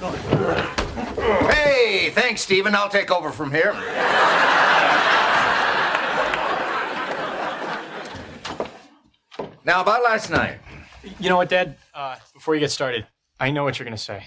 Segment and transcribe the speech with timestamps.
[0.00, 2.74] Hey, thanks, Stephen.
[2.74, 3.74] I'll take over from here.
[9.62, 10.58] now, about last night.
[11.18, 11.76] You know what, Dad?
[11.92, 13.06] Uh, before you get started,
[13.38, 14.24] I know what you're gonna say.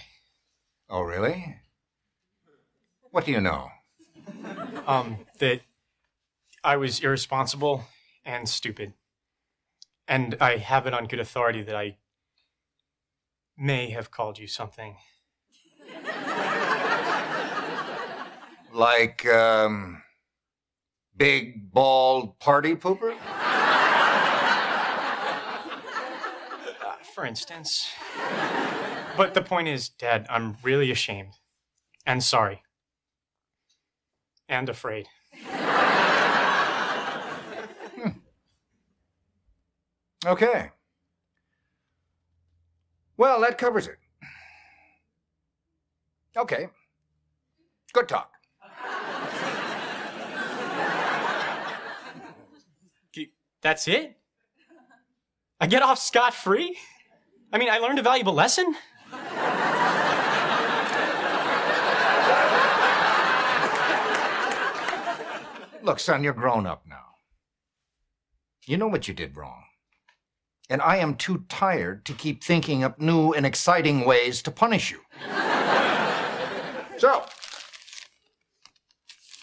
[0.89, 1.55] Oh, really?
[3.09, 3.69] What do you know?
[4.85, 5.61] Um, that
[6.63, 7.85] I was irresponsible
[8.23, 8.93] and stupid.
[10.07, 11.97] And I have it on good authority that I
[13.57, 14.97] may have called you something.
[18.73, 20.01] Like, um,
[21.15, 23.15] big, bald party pooper?
[26.85, 27.87] Uh, for instance.
[29.15, 31.33] But the point is, Dad, I'm really ashamed
[32.05, 32.61] and sorry
[34.49, 35.07] and afraid.
[40.25, 40.71] Okay.
[43.17, 43.97] Well, that covers it.
[46.35, 46.69] Okay.
[47.93, 48.32] Good talk.
[53.63, 54.17] That's it?
[55.59, 56.77] I get off scot free?
[57.53, 58.75] I mean, I learned a valuable lesson?
[65.81, 67.15] Look, son, you're grown up now.
[68.65, 69.63] You know what you did wrong.
[70.69, 74.91] And I am too tired to keep thinking up new and exciting ways to punish
[74.91, 74.99] you.
[76.97, 77.25] so,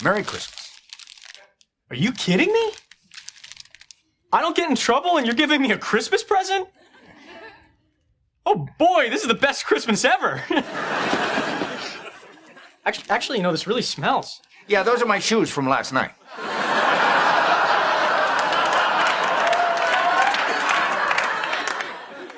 [0.02, 0.80] Merry Christmas.
[1.90, 2.72] Are you kidding me?
[4.32, 6.68] I don't get in trouble and you're giving me a Christmas present?
[8.46, 10.42] Oh boy, this is the best Christmas ever.
[12.84, 14.40] actually, actually, you know, this really smells.
[14.68, 16.12] Yeah, those are my shoes from last night.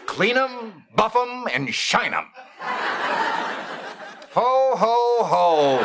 [0.07, 2.27] Clean 'em, buff 'em, and shine 'em.
[4.35, 5.79] Ho, ho, ho.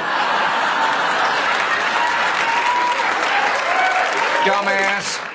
[4.46, 5.27] Dumbass.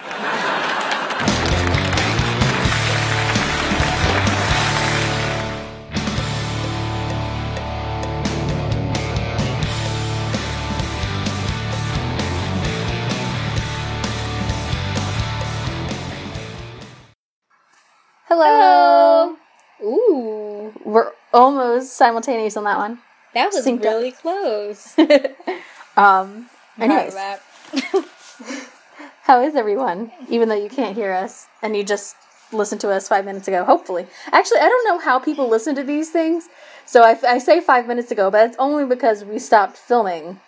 [18.44, 19.36] Hello.
[19.82, 22.98] Ooh, We're almost simultaneous on that one.
[23.34, 23.84] that was Synced up.
[23.84, 24.94] really close.
[25.96, 26.48] Um.
[26.80, 27.14] Anyways,
[29.24, 30.10] how is everyone?
[30.30, 32.16] Even though you can't hear us and you just
[32.50, 34.06] listened to us five minutes ago, hopefully.
[34.32, 36.48] Actually, I don't know how people listen to these things.
[36.86, 40.40] So I, I say five minutes ago, but it's only because we stopped filming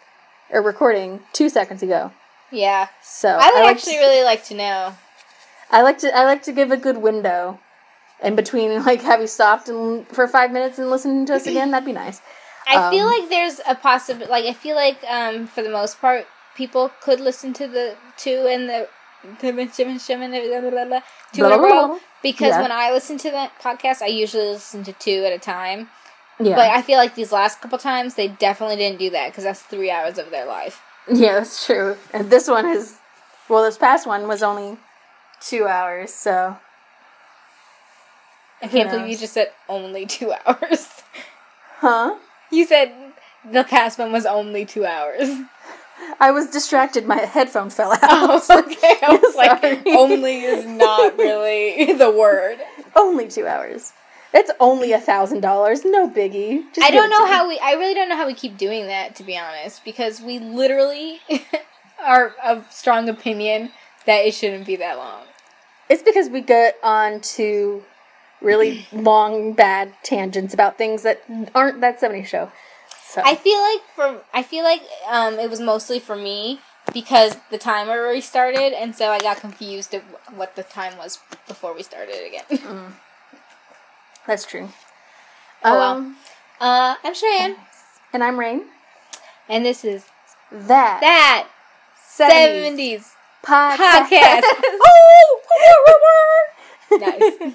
[0.50, 2.10] or recording two seconds ago.
[2.50, 4.94] yeah, So I would like actually to, really like to know.
[5.70, 7.58] I like to I like to give a good window
[8.22, 8.82] in between.
[8.84, 11.70] Like, have you stopped and for five minutes and listening to us again?
[11.70, 12.20] That'd be nice.
[12.66, 14.30] I feel Um, like there's a possibility.
[14.30, 16.26] Like, I feel like, um, for the most part,
[16.56, 18.88] people could listen to the two and the
[19.40, 19.48] two
[21.44, 22.62] in a row because Yeah.
[22.62, 25.90] when I listen to that podcast, I usually listen to two at a time.
[26.38, 29.44] Yeah, But I feel like these last couple times, they definitely didn't do that because
[29.44, 30.80] that's three hours of their life.
[31.08, 31.96] Yeah, that's true.
[32.12, 32.96] And this one is,
[33.48, 34.78] well, this past one was only
[35.40, 36.56] two hours, so.
[38.62, 40.88] I can't believe you just said only two hours.
[41.78, 42.16] Huh?
[42.50, 42.92] You said
[43.50, 45.28] the past one was only two hours.
[46.20, 47.06] I was distracted.
[47.06, 47.98] My headphone fell out.
[48.02, 48.96] Oh, okay.
[49.02, 52.58] I was like, only is not really the word.
[52.96, 53.92] only two hours.
[54.32, 55.84] It's only a thousand dollars.
[55.84, 56.64] No biggie.
[56.74, 57.30] Just I don't know to me.
[57.30, 57.58] how we.
[57.60, 61.20] I really don't know how we keep doing that, to be honest, because we literally
[62.04, 63.70] are of strong opinion
[64.06, 65.22] that it shouldn't be that long.
[65.88, 67.84] It's because we get on to
[68.44, 71.22] really long, bad tangents about things that
[71.54, 72.52] aren't that 70s show.
[73.06, 76.60] So I feel like for I feel like um, it was mostly for me
[76.92, 80.02] because the timer restarted, and so I got confused of
[80.34, 81.18] what the time was
[81.48, 82.94] before we started again.
[84.26, 84.68] that's true.
[85.64, 85.92] Oh, well.
[85.96, 86.16] Um,
[86.60, 87.56] Uh, I'm Cheyenne,
[88.12, 88.64] and I'm Rain.
[89.48, 90.04] and this is
[90.50, 91.48] That that
[91.98, 93.12] 70s seventies
[93.42, 94.08] podcast.
[94.10, 94.42] podcast.
[94.86, 95.40] oh,
[96.92, 97.54] nice.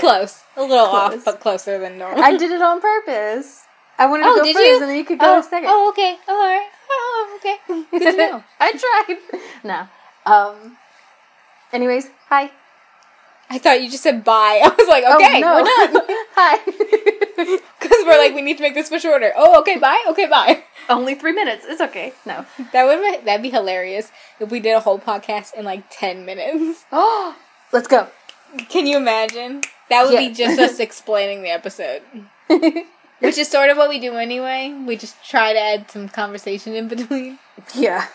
[0.00, 0.42] Close.
[0.56, 1.14] A little Close.
[1.14, 2.22] off, but closer than normal.
[2.22, 3.62] I did it on purpose.
[3.98, 4.74] I wanted to Oh, go did first, you?
[4.80, 5.68] and then you could go oh, second.
[5.70, 6.16] oh, okay.
[6.28, 6.68] Oh, all right.
[6.90, 7.56] Oh, okay.
[7.98, 8.44] Good to know.
[8.60, 9.40] I tried.
[9.64, 9.88] No.
[10.30, 10.76] Um.
[11.72, 12.50] Anyways, hi.
[13.48, 14.60] I thought you just said bye.
[14.64, 15.62] I was like, okay, oh, no.
[15.62, 16.16] we're done.
[16.34, 16.58] hi.
[17.80, 19.32] Because we're like, we need to make this much shorter.
[19.36, 20.02] Oh, okay, bye.
[20.08, 20.64] Okay, bye.
[20.88, 21.64] Only three minutes.
[21.68, 22.12] It's okay.
[22.24, 22.44] No.
[22.72, 24.10] That would be, that'd be hilarious
[24.40, 26.84] if we did a whole podcast in like ten minutes.
[26.92, 27.36] Oh,
[27.72, 28.08] let's go.
[28.68, 29.62] Can you imagine?
[29.88, 30.28] That would Yeah.
[30.28, 32.02] be just us explaining the episode.
[32.48, 34.72] which is sort of what we do anyway.
[34.86, 37.38] We just try to add some conversation in between.
[37.74, 38.06] Yeah.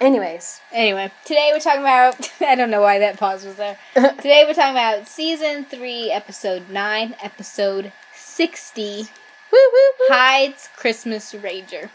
[0.00, 2.32] Anyways, Anyway, today we're talking about.
[2.40, 3.78] I don't know why that pause was there.
[3.94, 9.06] today we're talking about season three, episode nine, episode sixty.
[9.52, 10.06] woo woo woo.
[10.08, 11.90] Hyde's Christmas Rager.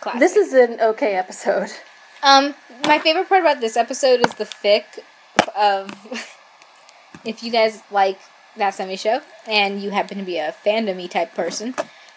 [0.00, 0.20] Classic.
[0.20, 1.70] This is an okay episode.
[2.22, 2.54] Um,
[2.86, 4.84] my favorite part about this episode is the fic
[5.56, 5.90] of
[7.24, 8.18] if you guys like
[8.56, 11.74] that 70s show and you happen to be a fandomy type person,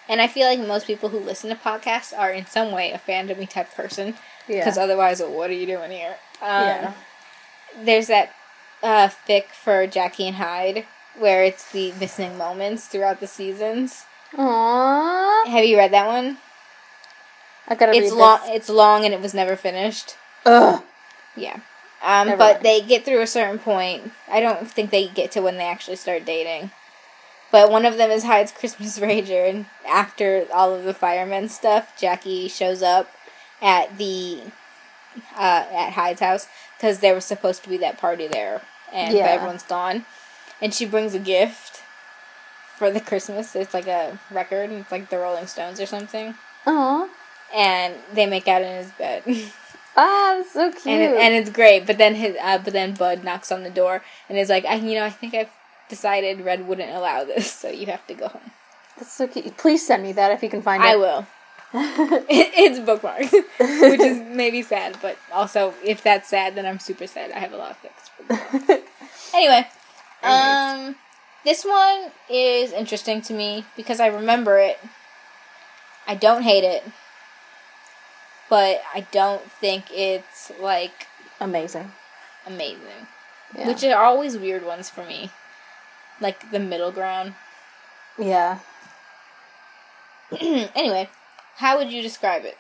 [0.09, 2.99] and I feel like most people who listen to podcasts are in some way a
[2.99, 4.15] fandomy type person
[4.47, 4.59] Yeah.
[4.59, 6.15] because otherwise, what are you doing here?
[6.41, 6.93] Um, Yeah.
[7.81, 8.33] There's that
[8.83, 10.85] uh, fic for Jackie and Hyde
[11.17, 14.05] where it's the missing moments throughout the seasons.
[14.33, 15.47] Aww.
[15.47, 16.37] Have you read that one?
[17.67, 18.39] I gotta It's read long.
[18.41, 18.49] this.
[18.51, 20.15] It's long and it was never finished.
[20.45, 20.83] Ugh.
[21.35, 21.59] Yeah.
[22.01, 22.65] Um, Never but mind.
[22.65, 24.11] they get through a certain point.
[24.29, 26.71] I don't think they get to when they actually start dating.
[27.49, 31.97] But one of them is Hyde's Christmas Rager, and after all of the firemen stuff,
[31.97, 33.09] Jackie shows up
[33.61, 34.41] at the
[35.37, 38.61] uh, at Hyde's house because there was supposed to be that party there,
[38.91, 39.25] and Yeah.
[39.27, 40.05] everyone's gone.
[40.61, 41.83] And she brings a gift
[42.77, 43.55] for the Christmas.
[43.55, 44.71] It's like a record.
[44.71, 46.35] It's like the Rolling Stones or something.
[46.65, 47.07] Aw.
[47.53, 49.23] And they make out in his bed.
[49.95, 50.87] Ah, that's so cute.
[50.87, 51.85] and it, and it's great.
[51.85, 54.75] But then his uh, but then Bud knocks on the door and is like, I
[54.75, 55.51] you know I think I've
[55.89, 58.51] decided Red wouldn't allow this, so you have to go home.
[58.97, 59.55] that's so cute.
[59.57, 60.87] Please send me that if you can find it.
[60.87, 61.27] I will.
[61.75, 63.31] It, it's bookmarked,
[63.91, 67.31] which is maybe sad, but also if that's sad, then I'm super sad.
[67.31, 68.53] I have a lot of fix.
[69.33, 69.67] anyway,
[70.21, 70.95] um,
[71.43, 74.77] this one is interesting to me because I remember it.
[76.07, 76.83] I don't hate it,
[78.53, 81.07] but I don't think it's like
[81.39, 81.91] Amazing.
[82.45, 83.07] amazing.
[83.57, 83.67] Yeah.
[83.67, 85.31] Which are always weird ones for me.
[86.21, 87.33] Like the middle ground.
[88.19, 88.59] yeah.
[90.39, 91.09] anyway,
[91.55, 92.57] how would you describe it?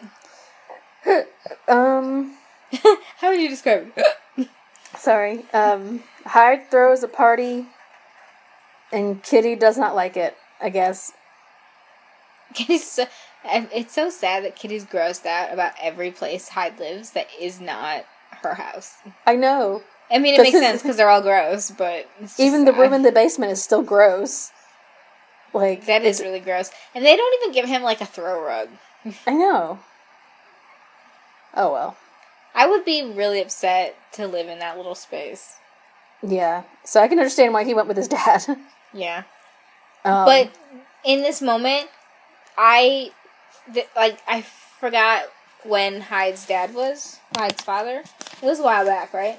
[1.67, 2.37] Um.
[3.19, 4.49] How would you describe it?
[4.97, 5.45] Sorry.
[5.53, 6.01] Um.
[6.25, 7.67] Hyde throws a party,
[8.91, 10.35] and Kitty does not like it.
[10.59, 11.11] I guess.
[12.53, 13.05] Kitty's so,
[13.45, 18.05] it's so sad that Kitty's grossed out about every place Hyde lives that is not
[18.41, 18.95] her house.
[19.25, 19.83] I know.
[20.11, 22.79] I mean, it makes sense because they're all gross, but it's just Even the sad.
[22.81, 24.51] room in the basement is still gross.
[25.53, 28.69] Like that is really gross, and they don't even give him like a throw rug.
[29.27, 29.79] I know.
[31.55, 31.97] Oh well.
[32.55, 35.55] I would be really upset to live in that little space.
[36.21, 36.63] Yeah.
[36.83, 38.43] So I can understand why he went with his dad.
[38.95, 39.23] Yeah.
[40.05, 40.51] Um, But
[41.03, 41.87] in this moment,
[42.55, 43.09] I
[43.73, 45.23] th- like I forgot
[45.63, 48.03] when Hyde's dad was Hyde's father.
[48.41, 49.37] It was a while back, right?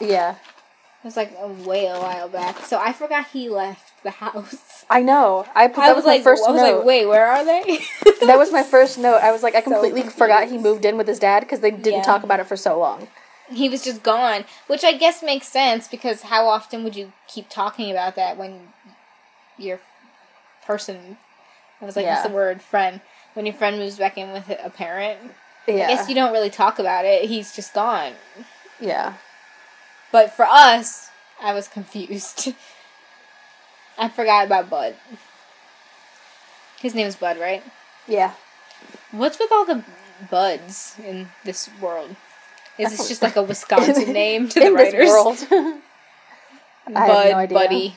[0.00, 0.32] Yeah.
[0.32, 2.58] It was like a way a while back.
[2.64, 4.84] So I forgot he left the house.
[4.90, 5.46] I know.
[5.54, 6.76] I put I that was, was, my like, first I was note.
[6.78, 7.78] like, wait, where are they?
[8.26, 9.18] that was my first note.
[9.22, 10.18] I was like, I completely confused.
[10.18, 12.02] forgot he moved in with his dad because they didn't Yeah.
[12.02, 13.08] talk about it for so long.
[13.50, 17.48] he was just gone, which I guess makes sense because how often would you keep
[17.48, 18.72] talking about that when
[19.56, 19.78] your
[20.66, 21.16] person?
[21.80, 22.60] I was like, what's the word?
[22.60, 23.00] Friend.
[23.38, 25.16] When your friend moves back in with a parent,
[25.68, 27.26] Yeah, I guess you don't really talk about it.
[27.26, 28.14] He's just gone.
[28.80, 29.14] yeah,
[30.10, 32.52] But for us, I was confused.
[33.96, 34.96] I forgot about Bud.
[36.80, 37.62] His name is Bud, right?
[38.08, 38.32] yeah.
[39.12, 39.84] What's with all the
[40.28, 42.16] buds in this world?
[42.76, 45.08] Is this just like a Wisconsin name to the in writers?
[45.08, 45.38] world.
[45.50, 45.78] I
[46.88, 47.56] have Bud, no idea.
[47.56, 47.96] Buddy.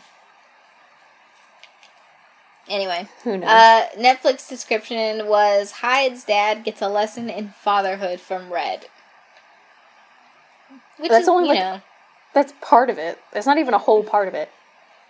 [2.71, 3.49] Anyway, Who knows?
[3.49, 8.85] uh, Netflix description was Hyde's dad gets a lesson in fatherhood from Red.
[10.97, 11.81] Which That's is, only you like- know,
[12.33, 13.19] That's part of it.
[13.33, 14.49] It's not even a whole part of it.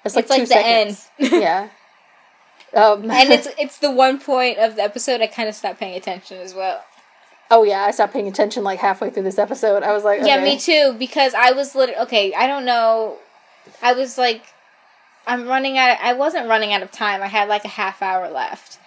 [0.03, 0.95] It's like It's two the end.
[0.95, 1.31] seconds.
[1.33, 1.69] yeah.
[2.73, 5.95] Um, and it's it's the one point of the episode I kind of stopped paying
[5.95, 6.83] attention as well.
[7.51, 9.83] oh yeah, I stopped paying attention like halfway through this episode.
[9.83, 10.95] I was like, Yeah, me too.
[10.97, 12.33] Because I was literally okay.
[12.33, 13.17] I don't know.
[13.83, 14.41] I was like,
[15.27, 15.91] I'm running out.
[15.91, 17.21] Of, I wasn't running out of time.
[17.21, 18.79] I had like a half hour left,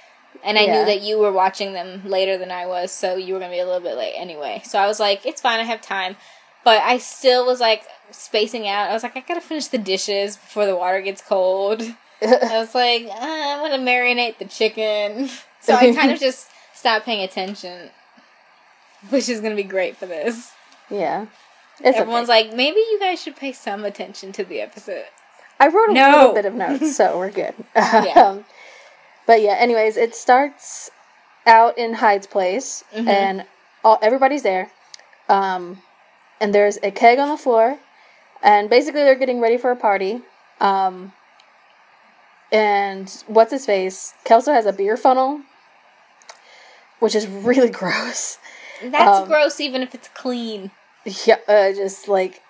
[0.42, 0.72] and I Yeah.
[0.78, 3.58] knew that you were watching them later than I was, so you were gonna be
[3.60, 4.62] a little bit late anyway.
[4.64, 5.60] So I was like, it's fine.
[5.60, 6.16] I have time.
[6.64, 8.88] But I still was like spacing out.
[8.90, 11.82] I was like, I gotta finish the dishes before the water gets cold.
[12.22, 15.28] I was like, uh, I'm gonna marinate the chicken.
[15.60, 17.90] So I kind of just stopped paying attention,
[19.10, 20.52] which is gonna be great for this.
[20.90, 21.26] yeah.
[21.80, 22.44] It's Everyone's okay.
[22.44, 25.06] like, maybe you guys should pay some attention to the episode.
[25.60, 26.10] I wrote a No.
[26.18, 27.54] little bit of notes, so we're good.
[27.74, 28.12] Yeah.
[28.16, 28.44] um,
[29.26, 30.90] but yeah, anyways, it starts
[31.46, 33.08] out in Hyde's place, Mhm.
[33.08, 33.44] and
[33.84, 34.70] all, everybody's there.
[35.28, 35.82] Um,
[36.40, 37.78] and there's a keg on the floor,
[38.42, 40.22] and basically they're getting ready for a party.
[40.60, 41.12] Um,
[42.52, 44.14] and what's his face?
[44.24, 45.40] Kelso has a beer funnel,
[47.00, 48.38] which is really gross.
[48.82, 50.70] That's Um, gross, even if it's clean.
[51.04, 52.42] Yeah, uh, just like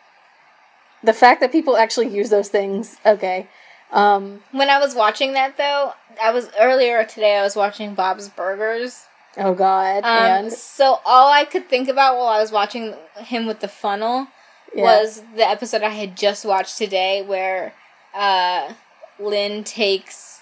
[1.04, 2.96] the fact that people actually use those things.
[3.04, 3.48] Okay.
[3.92, 4.42] Um.
[4.50, 7.36] When I was watching that, though, I was earlier today.
[7.36, 9.06] I was watching Bob's Burgers.
[9.36, 9.98] Oh God.
[9.98, 13.68] Um, and so all I could think about while I was watching him with the
[13.68, 14.28] funnel
[14.74, 14.82] yeah.
[14.82, 17.74] was the episode I had just watched today, where
[18.14, 18.74] uh,
[19.18, 20.40] Lynn takes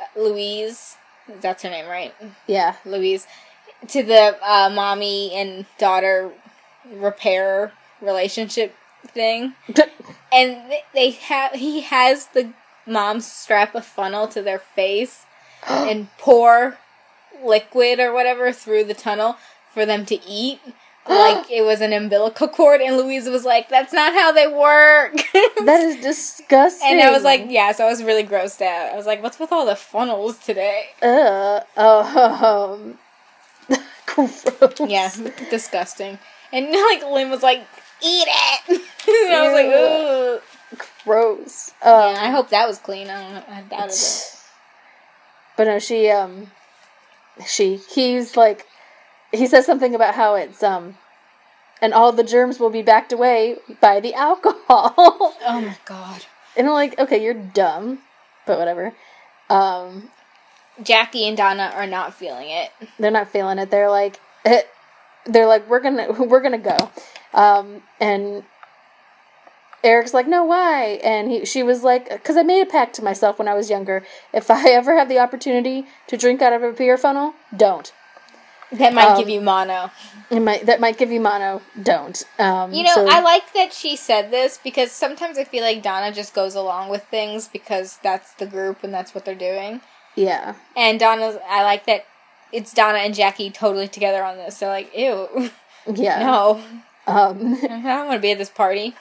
[0.00, 0.96] uh, Louise.
[1.40, 2.14] That's her name, right?
[2.46, 2.76] yeah.
[2.84, 3.26] Louise
[3.86, 6.32] to the uh, mommy and daughter
[6.90, 8.74] repair relationship
[9.06, 9.54] thing,
[10.32, 12.52] and they have he has the
[12.86, 15.24] mom strap a funnel to their face
[15.68, 16.78] and pour
[17.44, 19.36] liquid or whatever through the tunnel
[19.72, 20.60] for them to eat.
[21.08, 25.14] Like it was an umbilical cord, and Louise was like, "That's not how they work."
[25.32, 26.86] that is disgusting.
[26.86, 28.92] and I was like, "Yeah." So I was really grossed out.
[28.92, 32.98] I was like, "What's with all the funnels today?" uh, oh,
[33.70, 34.44] um, gross.
[34.86, 35.10] Yeah,
[35.48, 36.18] disgusting.
[36.52, 37.66] And like Lynn was like,
[38.02, 38.80] "Eat it," and
[39.34, 39.66] I was like.
[39.74, 40.42] "Ugh."
[41.04, 41.72] gross.
[41.82, 43.08] Yeah, Um, I hope that was clean.
[43.08, 43.44] I don't know.
[43.48, 44.36] I doubted it.
[45.56, 46.50] But no, she um
[47.46, 48.66] she he's like
[49.32, 50.96] he says something about how it's um
[51.80, 54.94] and all the germs will be backed away by the alcohol.
[55.46, 56.26] Oh my god.
[56.56, 58.00] and I'm like, okay, you're dumb,
[58.46, 58.92] but whatever.
[59.48, 60.10] Um
[60.82, 62.70] Jackie and Donna are not feeling it.
[62.98, 63.70] they're not feeling it.
[63.70, 64.62] They're like eh,
[65.24, 66.90] they're like we're to we're to go.
[67.34, 68.44] Um and
[69.84, 70.98] Eric's like, no, why?
[71.04, 73.70] And he, she was like, because I made a pact to myself when I was
[73.70, 74.04] younger.
[74.32, 77.92] If I ever have the opportunity to drink out of a beer funnel, don't.
[78.72, 79.90] That might Um, give you mono.
[80.30, 81.62] It might that might give you mono.
[81.82, 82.22] Don't.
[82.38, 85.80] Um, You know, so- I like that she said this because sometimes I feel like
[85.82, 89.80] Donna just goes along with things because that's the group and that's what they're doing.
[90.16, 92.04] yeah, And Donna's, I like that
[92.52, 94.58] it's Donna and Jackie totally together on this.
[94.58, 95.50] They're like, ew,
[95.86, 96.18] yeah.
[96.26, 96.60] no,
[97.08, 98.94] Um, I don't want to be at this party.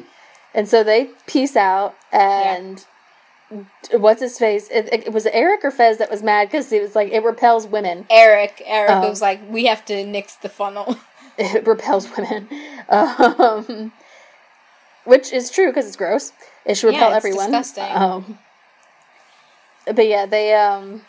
[0.54, 2.84] and so they peace out, and
[3.92, 4.68] what's his face?
[4.70, 7.66] It, it, was Eric or Fez that was mad because it was like, it repels
[7.66, 8.06] women.
[8.10, 9.08] Eric, Eric Oh.
[9.08, 10.96] was like, we have to nix the funnel.
[11.40, 12.48] It repels women,
[12.88, 13.92] um,
[15.04, 16.32] which is true because it's gross.
[16.64, 17.52] It should Yeah, repel it's everyone.
[17.52, 17.96] disgusting.
[17.96, 18.38] Um,
[19.86, 21.02] but yeah, they um,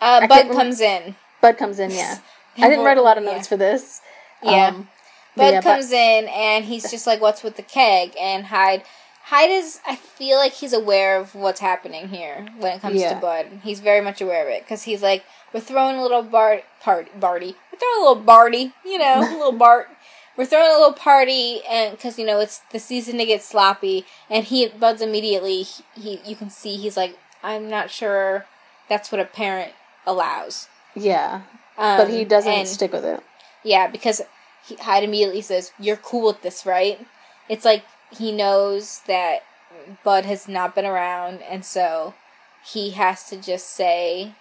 [0.00, 1.14] Uh, Bud comes in.
[1.42, 1.90] Bud comes in.
[1.90, 2.18] Yeah,
[2.58, 3.32] I didn't write a lot of Yeah.
[3.32, 4.00] notes for this.
[4.42, 4.68] Yeah.
[4.68, 4.88] Um,
[5.36, 8.82] Bud yeah, comes in and he's just like, "What's with the keg?" And Hyde,
[9.24, 9.80] Hyde is.
[9.86, 13.14] I feel like he's aware of what's happening here when it comes Yeah.
[13.14, 13.60] to Bud.
[13.62, 17.18] He's very much aware of it because he's like, "We're throwing a little Bart, part,
[17.20, 17.54] Barty.
[17.72, 19.88] We're throwing a little Barty, you know, a little Bart.
[20.38, 24.06] We're throwing a little party, and because you know it's the season to get sloppy."
[24.30, 28.46] And he Bud's immediately he, he you can see he's like, "I'm not sure
[28.88, 29.72] that's what a parent
[30.06, 31.42] allows." yeah,
[31.78, 33.22] Um, but he doesn't and- stick with it.
[33.62, 34.22] yeah, because
[34.66, 36.98] he, Hyde immediately says, "You're cool with this, right?"
[37.48, 39.42] It's like he knows that
[40.02, 42.14] Bud has not been around, and so
[42.64, 44.32] he has to just say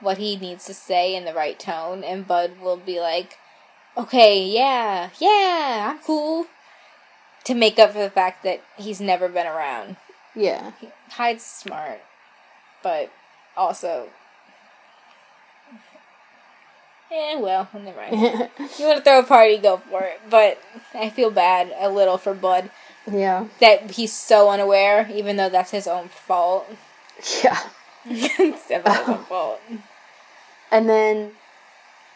[0.00, 3.38] what he needs to say in the right tone, and Bud will be like,
[3.96, 6.46] "Okay, yeah, yeah, I'm cool,"
[7.44, 9.96] to make up for the fact that he's never been around.
[10.34, 10.72] Yeah,
[11.10, 12.00] Hyde's smart,
[12.82, 13.10] but
[13.56, 14.08] also.
[17.12, 18.50] Eh, well, never mind.
[18.78, 20.20] You want to throw a party, go for it.
[20.30, 20.58] But
[20.94, 22.70] I feel bad a little for Bud
[23.10, 26.66] yeah, that he's so unaware, even though that's his own fault.
[27.44, 27.58] yeah.
[28.06, 29.60] it's definitely his own fault.
[30.70, 31.32] And then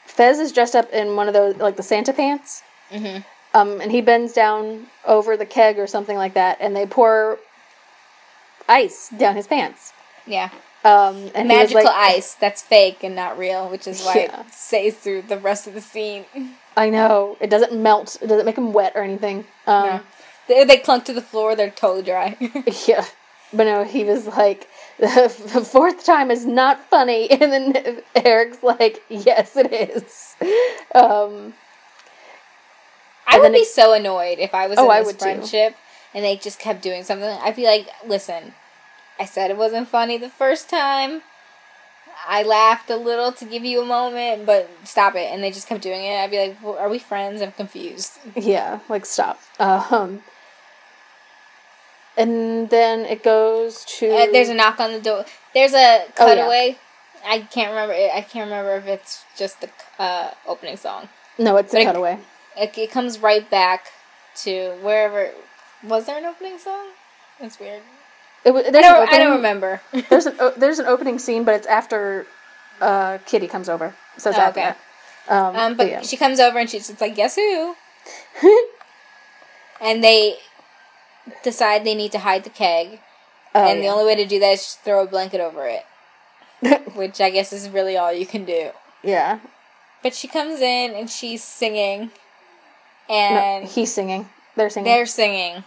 [0.07, 2.63] Fez is dressed up in one of those like the Santa pants.
[2.91, 3.19] hmm
[3.53, 7.39] Um, and he bends down over the keg or something like that, and they pour
[8.69, 9.93] ice down his pants.
[10.27, 10.51] Yeah,
[10.87, 14.41] Um, magical like, ice that's fake and not real, which is why Yeah.
[14.41, 16.25] it stays through the rest of the scene.
[16.77, 18.17] I know it doesn't melt.
[18.21, 19.47] It doesn't make him wet or anything.
[19.67, 20.01] Um, No.
[20.49, 22.37] They, they clunk to the floor; they're totally dry.
[22.87, 23.05] Yeah.
[23.53, 25.29] But no, he was like, the
[25.71, 27.31] fourth time is not funny.
[27.41, 30.35] And then Eric's like, yes, it is.
[30.95, 31.55] Um,
[33.27, 35.25] I would be it- so annoyed if I was Oh, in this would too.
[35.25, 35.77] friendship
[36.15, 37.29] and they just kept doing something.
[37.29, 38.55] I'd be like, listen,
[39.19, 41.23] I said it wasn't funny the first time.
[42.29, 45.31] I laughed a little to give you a moment, but stop it.
[45.33, 46.17] And they just kept doing it.
[46.17, 47.41] I'd be like, well, are we friends?
[47.43, 48.19] I'm confused.
[48.35, 49.39] yeah, like, stop.
[49.61, 50.23] Um,
[52.17, 54.09] and then it goes to.
[54.09, 55.25] Uh, there's a knock on the door.
[55.55, 56.35] There's a Oh, yeah.
[56.35, 56.79] cutaway.
[57.27, 57.95] I can't remember.
[57.95, 59.69] I can't remember if it's just the
[59.99, 61.09] uh, opening song.
[61.39, 62.19] No, it's a but it- cutaway.
[62.59, 63.89] It, it comes right back
[64.37, 65.31] to wherever.
[65.85, 66.87] Was there an opening song?
[67.39, 67.83] That's weird.
[68.47, 69.81] It, I don't, I don't remember.
[70.11, 72.27] there's an o- there's an opening scene, but it's after
[72.81, 73.95] uh, Kitty comes over.
[74.19, 74.73] So Oh, okay.
[75.29, 76.01] Um, Um, but, but yeah.
[76.03, 77.75] she comes over and she's just like, guess who?
[79.81, 80.37] and they
[81.43, 83.01] decide they need to hide the keg.
[83.55, 85.85] Oh, and the only way to do that is just throw a blanket over it.
[86.95, 88.71] which I guess is really all you can do.
[89.03, 89.41] yeah.
[90.03, 92.11] But she comes in and she's singing.
[93.09, 94.29] No, And he's singing.
[94.55, 94.85] They're singing.
[94.93, 95.65] they're singing.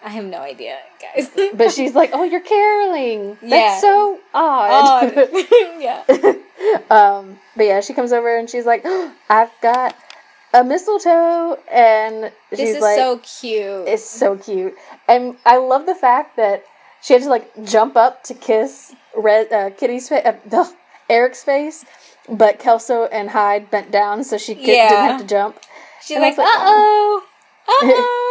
[0.04, 1.30] I have no idea, guys.
[1.54, 3.36] but she's like, "Oh, you're caroling.
[3.42, 3.80] That's Yeah.
[3.80, 5.28] so odd." Odd.
[5.78, 6.04] yeah.
[6.90, 8.84] um, but yeah, she comes over and she's like,
[9.28, 9.94] "I've got
[10.54, 13.88] a mistletoe," and she's This is like, so cute.
[13.88, 14.74] "It's so cute."
[15.08, 16.64] And I love the fact that
[17.02, 20.64] she had to like jump up to kiss Red uh, Kitty's face, uh,
[21.08, 21.84] Eric's face,
[22.28, 24.88] but Kelso and Hyde bent down so she could, Yeah.
[24.88, 25.58] didn't have to jump.
[26.02, 27.22] She's and I like, uh oh.
[27.68, 28.29] Uh oh.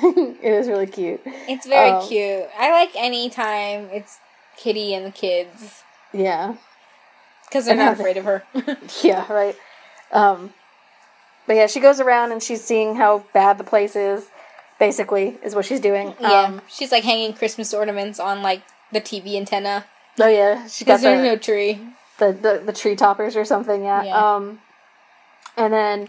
[0.42, 1.20] it was really cute.
[1.24, 2.46] It's very Um, cute.
[2.58, 4.18] I like any time it's
[4.56, 5.82] Kitty and the kids
[6.12, 6.54] Yeah.
[7.48, 8.42] because they're And not how they- afraid of her.
[9.02, 9.56] Yeah, right.
[10.12, 10.52] Um,
[11.46, 14.28] but yeah, she goes around and she's seeing how bad the place is.
[14.78, 16.14] Basically, is what she's doing.
[16.20, 19.84] yeah, Um, she's like hanging Christmas ornaments on like the TV antenna
[20.20, 21.78] oh yeah, she got because there's the, no tree.
[22.18, 23.84] the, the the tree toppers or something.
[23.84, 24.02] Yeah.
[24.02, 24.34] Yeah.
[24.34, 24.60] Um,
[25.56, 26.08] and then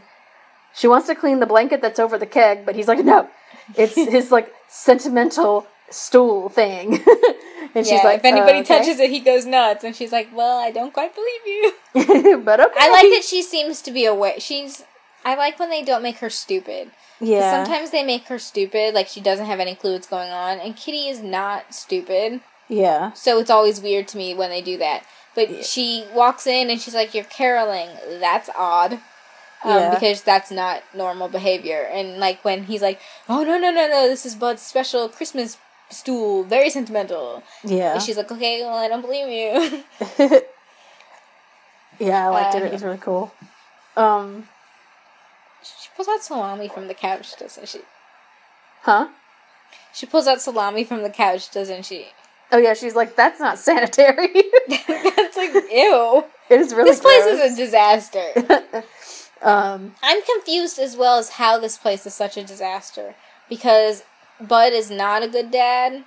[0.73, 3.29] she wants to clean the blanket that's over the keg, but he's like, no,
[3.75, 7.03] it's his like sentimental stool thing.
[7.75, 9.83] and she's like, if anybody "Uh, okay." touches it, he goes nuts.
[9.83, 11.73] And she's like, "Well, I don't quite believe you."
[12.43, 12.73] but okay.
[12.79, 14.39] I like that she seems to be aware.
[14.39, 14.83] She's.
[15.25, 16.91] I like when they don't make her stupid.
[17.21, 17.63] Yeah.
[17.63, 20.75] Sometimes they make her stupid, like she doesn't have any clue what's going on, and
[20.75, 22.41] Kitty is not stupid.
[22.67, 23.13] yeah.
[23.13, 25.05] So it's always weird to me when they do that.
[25.35, 27.89] But she walks in and she's like, "You're caroling.
[28.19, 28.99] That's odd."
[29.63, 29.89] Um, Yeah.
[29.93, 31.87] because that's not normal behavior.
[31.91, 35.57] And like when he's like, "Oh no no no no, this is Bud's special Christmas
[35.89, 37.93] stool, very sentimental," Yeah.
[37.93, 39.83] and she's like, "Okay, well I don't believe you."
[41.99, 42.63] yeah, I liked it.
[42.63, 43.31] Uh, It was really cool.
[43.95, 44.47] Um,
[45.63, 47.81] she pulls out salami from the couch, doesn't she?
[48.81, 49.07] huh?
[49.93, 52.07] She pulls out salami from the couch, doesn't she?
[52.51, 54.27] Oh yeah, she's like, that's not sanitary.
[54.67, 56.23] that's like ew.
[56.49, 58.83] it is really This place is a disaster.
[59.43, 63.15] Um, I'm confused as well as how this place is such a disaster
[63.49, 64.03] because
[64.39, 66.05] Bud is not a good dad,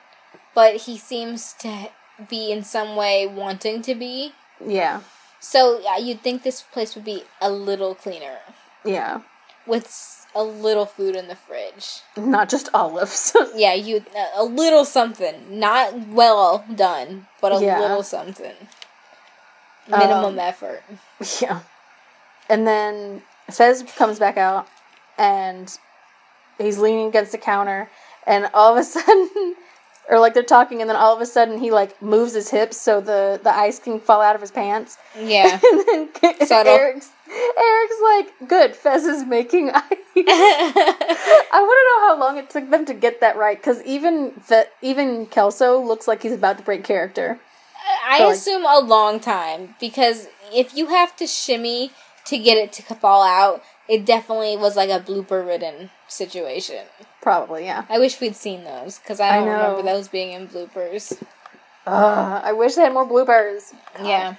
[0.54, 1.90] but he seems to
[2.28, 4.32] be in some way wanting to be.
[4.64, 5.00] yeah,
[5.40, 8.38] So yeah, you'd think this place would be a little cleaner
[8.84, 9.20] yeah,
[9.66, 12.00] with a little food in the fridge.
[12.16, 13.34] not just olives.
[13.54, 17.80] Yeah, you a little something, not well done, but a Yeah.
[17.80, 18.54] little something.
[19.88, 20.82] Minimum Um, effort.
[21.40, 21.60] yeah,
[22.48, 24.66] and then Fez comes back out,
[25.18, 25.76] and
[26.58, 27.88] he's leaning against the counter,
[28.26, 29.54] and all of a sudden.
[30.08, 32.80] Or like they're talking, and then all of a sudden he like moves his hips
[32.80, 34.98] so the the ice can fall out of his pants.
[35.18, 35.58] Yeah.
[35.92, 36.72] and then Subtle.
[36.72, 42.48] Eric's Eric's like, "Good, Fez is making ice." I want to know how long it
[42.50, 46.58] took them to get that right, because even Fe- even Kelso looks like he's about
[46.58, 47.40] to break character.
[48.06, 51.90] I like- assume a long time because if you have to shimmy
[52.26, 56.84] to get it to fall out, it definitely was like a blooper ridden situation.
[57.22, 57.84] Probably, yeah.
[57.88, 59.52] I wish we'd seen those because I I don't know.
[59.52, 61.20] remember those being in bloopers.
[61.86, 63.72] Ugh, I wish they had more bloopers.
[64.02, 64.36] Yeah.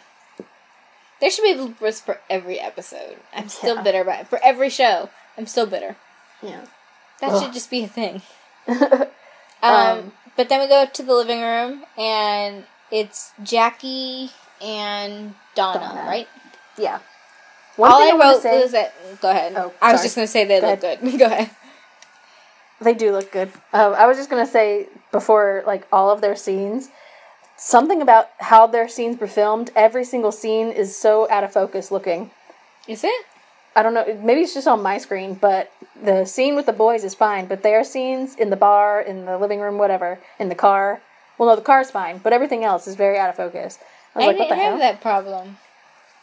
[1.20, 3.18] There should be bloopers for every episode.
[3.34, 5.96] I'm still bitter about For every show, I'm still bitter.
[6.44, 6.66] Yeah.
[7.22, 7.44] That Ugh.
[7.44, 8.22] should just be a thing.
[9.64, 14.30] Um, Um, but then we go to the living room and it's Jackie
[14.62, 16.02] and Donna, Donna.
[16.08, 16.28] right?
[16.78, 17.00] yeah.
[17.78, 18.94] One All I, I, wrote say, was that.
[19.22, 19.54] Go ahead.
[19.56, 20.06] Oh, I was sorry.
[20.08, 21.00] just going to say they Go look good.
[21.20, 21.50] go ahead.
[22.82, 23.50] they do look good.
[23.72, 26.90] Um, I was just gonna say before, like all of their scenes,
[27.56, 29.72] something about how their scenes were filmed.
[29.76, 32.32] Every single scene is so out of focus looking.
[32.88, 33.26] Is it?
[33.76, 34.06] I don't know.
[34.24, 35.72] Maybe it's just on my screen, but
[36.04, 37.46] the scene with the boys is fine.
[37.46, 41.02] But their scenes in the bar, in the living room, whatever, in the car.
[41.38, 43.78] Well, no, the car's fine, but everything else is very out of focus.
[44.16, 44.80] I was I, like, what didn't the have hell?
[44.80, 45.58] that problem.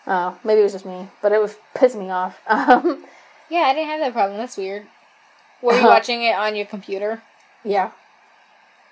[0.07, 2.39] Oh, maybe it was just me, but it was pissing me off.
[2.49, 3.05] Um,
[3.49, 4.39] Yeah, I didn't have that problem.
[4.39, 4.87] That's weird.
[5.63, 5.89] Were you Uh-huh.
[5.89, 7.23] watching it on your computer?
[7.63, 7.91] yeah,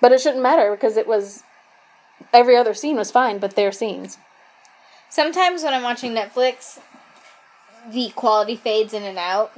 [0.00, 1.42] but it shouldn't matter because it was
[2.32, 4.16] every other scene was fine, but their scenes.
[5.10, 6.78] Sometimes when I'm watching Netflix,
[7.90, 9.52] the quality fades in and out.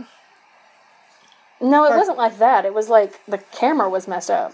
[1.60, 2.64] No, it Or- wasn't like that.
[2.64, 4.52] It was like the camera was messed up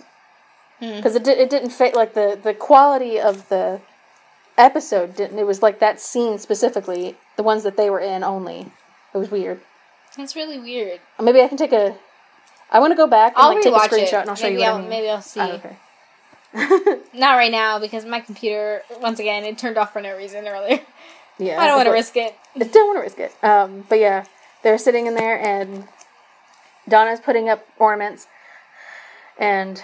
[0.80, 0.96] Hmm.
[0.96, 3.80] because it did, it didn't fit like the the quality of the
[4.60, 5.38] episode didn't.
[5.38, 8.70] It was like that scene specifically, the ones that they were in only.
[9.14, 9.60] It was weird.
[10.16, 11.00] That's really weird.
[11.20, 11.96] Maybe I can take a.
[12.70, 14.20] I want to go back and I'll like take a screenshot it.
[14.20, 14.90] and I'll show maybe you what I'll, I mean.
[14.90, 15.40] Maybe I'll see.
[15.40, 15.76] Oh, okay.
[17.18, 20.80] Not right now because my computer, once again, it turned off for no reason earlier.
[21.38, 22.34] Yeah, I don't want to risk it.
[22.54, 23.44] I don't want to risk it.
[23.44, 24.24] Um, but yeah,
[24.62, 25.88] they're sitting in there, and
[26.86, 28.26] Donna's putting up ornaments,
[29.38, 29.82] and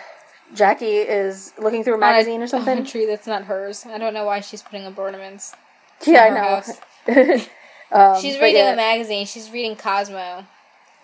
[0.55, 2.85] Jackie is looking through a magazine or On a something.
[2.85, 3.85] tree that's not hers.
[3.87, 5.55] I don't know why she's putting up ornaments.
[6.07, 7.41] yeah, I know.
[7.93, 9.27] um, She's reading yeah, a magazine.
[9.27, 10.47] She's reading Cosmo.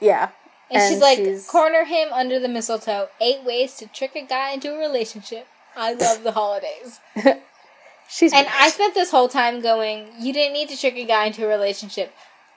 [0.00, 0.30] Yeah,
[0.70, 3.08] And, she's like, she's- corner him under the mistletoe.
[3.20, 5.46] Eight ways to trick a guy into a relationship.
[5.76, 7.00] I love the holidays.
[8.08, 11.26] she's And I spent this whole time going, you didn't need to trick a guy
[11.26, 12.12] into a relationship.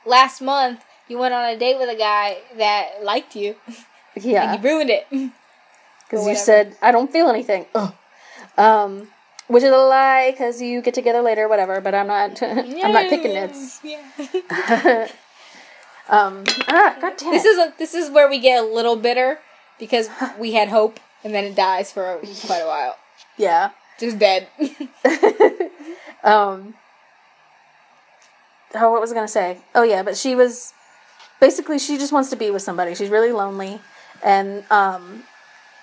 [0.05, 3.55] Last month, you went on a date with a guy that liked you,
[4.15, 5.07] yeah and you ruined it.
[6.05, 7.65] Because you said I don't feel anything.
[7.75, 7.93] Ugh.
[8.57, 9.07] Um,
[9.47, 11.81] which is a lie because you get together later, whatever.
[11.81, 12.41] But I'm not.
[12.43, 13.81] I'm not picking nits.
[13.83, 15.07] Yeah.
[16.07, 17.31] Um, ah, god damn it.
[17.31, 19.39] this is a, this is where we get a little bitter
[19.79, 22.95] because we had hope, and then it dies for quite a while.
[23.37, 23.71] yeah.
[23.99, 24.47] Just dead.
[26.23, 26.73] um
[28.73, 30.73] oh what was i gonna say oh yeah but she was
[31.39, 33.79] basically she just wants to be with somebody she's really lonely
[34.23, 35.23] and um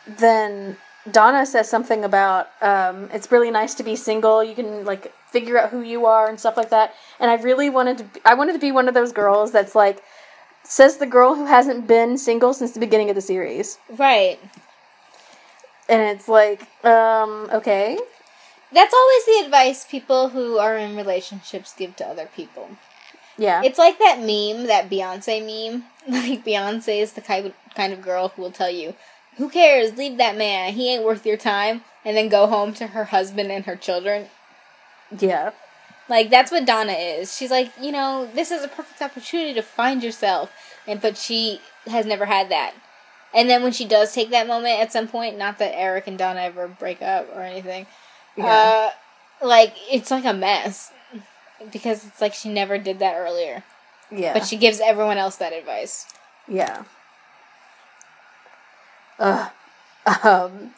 [0.07, 0.77] then
[1.11, 5.59] donna says something about um it's really nice to be single you can like figure
[5.59, 8.35] out who you are and stuff like that and i really wanted to be, i
[8.35, 10.03] wanted to be one of those girls that's like
[10.65, 14.38] says the girl who hasn't been single since the beginning of the series right.
[15.88, 17.99] and it's like um okay
[18.73, 22.71] That's always the advice people who are in relationships give to other people.
[23.37, 25.85] yeah It's like that meme, that Beyonce meme.
[26.09, 28.95] Like Beyonce is the kind of, kind of girl who will tell you,
[29.37, 29.97] "Who cares?
[29.97, 30.73] Leave that man.
[30.75, 34.29] He ain't worth your time." And then go home to her husband and her children.
[35.16, 35.51] yeah
[36.09, 37.37] Like that's what Donna is.
[37.37, 40.51] She's like, you know, this is a perfect opportunity to find yourself,
[40.87, 42.75] and but she has never had that.
[43.35, 46.18] And then when she does take that moment at some point, not that Eric and
[46.18, 47.87] Donna ever break up or anything,
[48.37, 48.90] Yeah.
[49.40, 50.92] uh, like it's like a mess
[51.73, 53.62] because it's like she never did that earlier,
[54.11, 56.07] yeah but she gives everyone else that advice.
[56.49, 56.83] Yeah.
[59.23, 59.49] Uh,
[60.25, 60.73] um.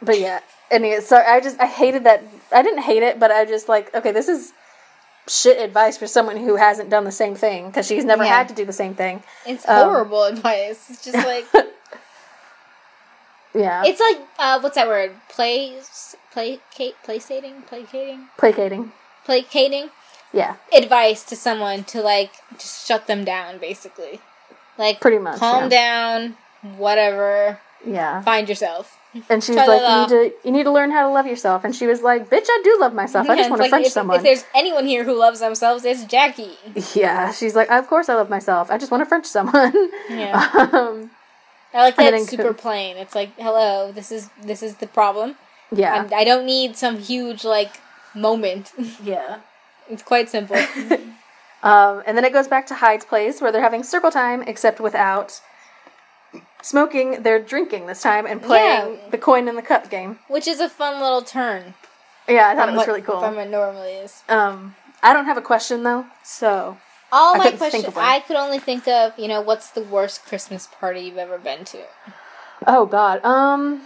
[0.00, 2.22] But yeah, anyway, so I just I hated that.
[2.50, 4.52] I didn't hate it, but I just like okay, this is
[5.28, 8.38] shit advice for someone who hasn't done the same thing because she's never Yeah.
[8.38, 9.22] had to do the same thing.
[9.46, 10.90] It's Um, horrible advice.
[10.90, 11.44] It's just like
[13.54, 15.12] Yeah, it's like uh, what's that word?
[15.28, 15.78] Play,
[16.32, 18.92] play, placate, placating, placating, placating.
[19.26, 19.90] placating.
[20.32, 24.20] Yeah, advice to someone to like just shut them down basically
[24.78, 25.68] like Pretty much, calm yeah.
[25.68, 26.36] down
[26.76, 28.22] whatever yeah.
[28.22, 31.26] find yourself And she's like, you need to you need to learn how to love
[31.26, 31.64] yourself.
[31.64, 33.28] And she was like, bitch, I do love myself.
[33.28, 34.16] I just want to like, French if, someone.
[34.16, 36.56] if there's anyone here who loves themselves it's jackie
[36.94, 38.70] yeah, she's like, of course I love myself.
[38.70, 39.90] I just want to French someone.
[40.08, 40.68] Yeah.
[40.72, 41.10] um,
[41.74, 45.36] i like that super plain it's like hello this is this is the problem
[45.74, 45.94] yeah.
[45.94, 47.80] I'm, i don't need some huge like
[48.14, 49.40] moment yeah.
[49.88, 50.56] it's quite simple
[51.62, 54.80] Um, and then it goes back to Hyde's place where they're having circle time, except
[54.80, 55.40] without
[56.62, 57.22] smoking.
[57.22, 59.10] They're drinking this time and playing Yeah.
[59.10, 60.18] the coin in the cup game.
[60.28, 61.74] which is a fun little turn
[62.28, 63.20] Yeah, I thought it was what- really cool.
[63.20, 66.78] from what normally is Um, I don't have a question though, so
[67.14, 70.66] all I my questions i could only think of you know what's the worst christmas
[70.80, 71.82] party you've ever been to
[72.66, 73.22] oh god.
[73.24, 73.82] Um,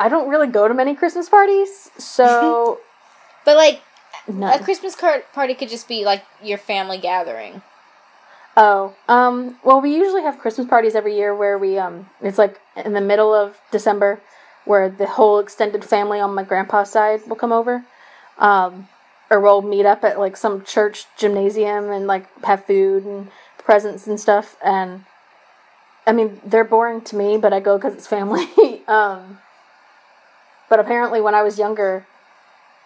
[0.00, 2.78] I don't really go to many Christmas parties, so
[3.48, 3.80] But like
[4.28, 4.62] a.
[4.62, 7.62] Christmas card party could just be like your family gathering.
[8.58, 12.60] Oh, um, well, we usually have Christmas parties every year where we, um, it's like
[12.76, 14.20] in the middle of December
[14.66, 17.86] where the whole extended family on my grandpa's side will come over.
[18.36, 18.88] Um,
[19.30, 24.06] or we'll meet up at like some church gymnasium and like have food and presents
[24.06, 24.58] and stuff.
[24.62, 25.06] And
[26.06, 28.46] I mean, they're boring to me, but I go because it's family.
[28.88, 29.38] um,
[30.68, 32.04] but apparently, when I was younger,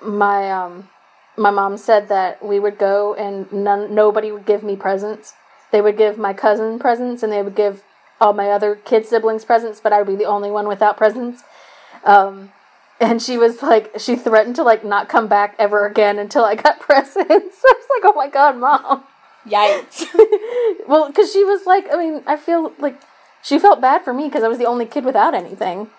[0.05, 0.89] my um,
[1.37, 5.35] my mom said that we would go and none nobody would give me presents.
[5.71, 7.83] They would give my cousin presents and they would give
[8.21, 11.43] all my other kid siblings presents, but I would be the only one without presents.
[12.05, 12.53] Um,
[13.01, 16.55] and she was like, she threatened to like not come back ever again until I
[16.55, 17.19] got presents.
[17.27, 19.05] I was like, oh my god, mom.
[19.47, 20.07] Yikes!
[20.87, 23.01] well, because she was like, I mean, I feel like
[23.43, 25.91] she felt bad for me because I was the only kid without anything,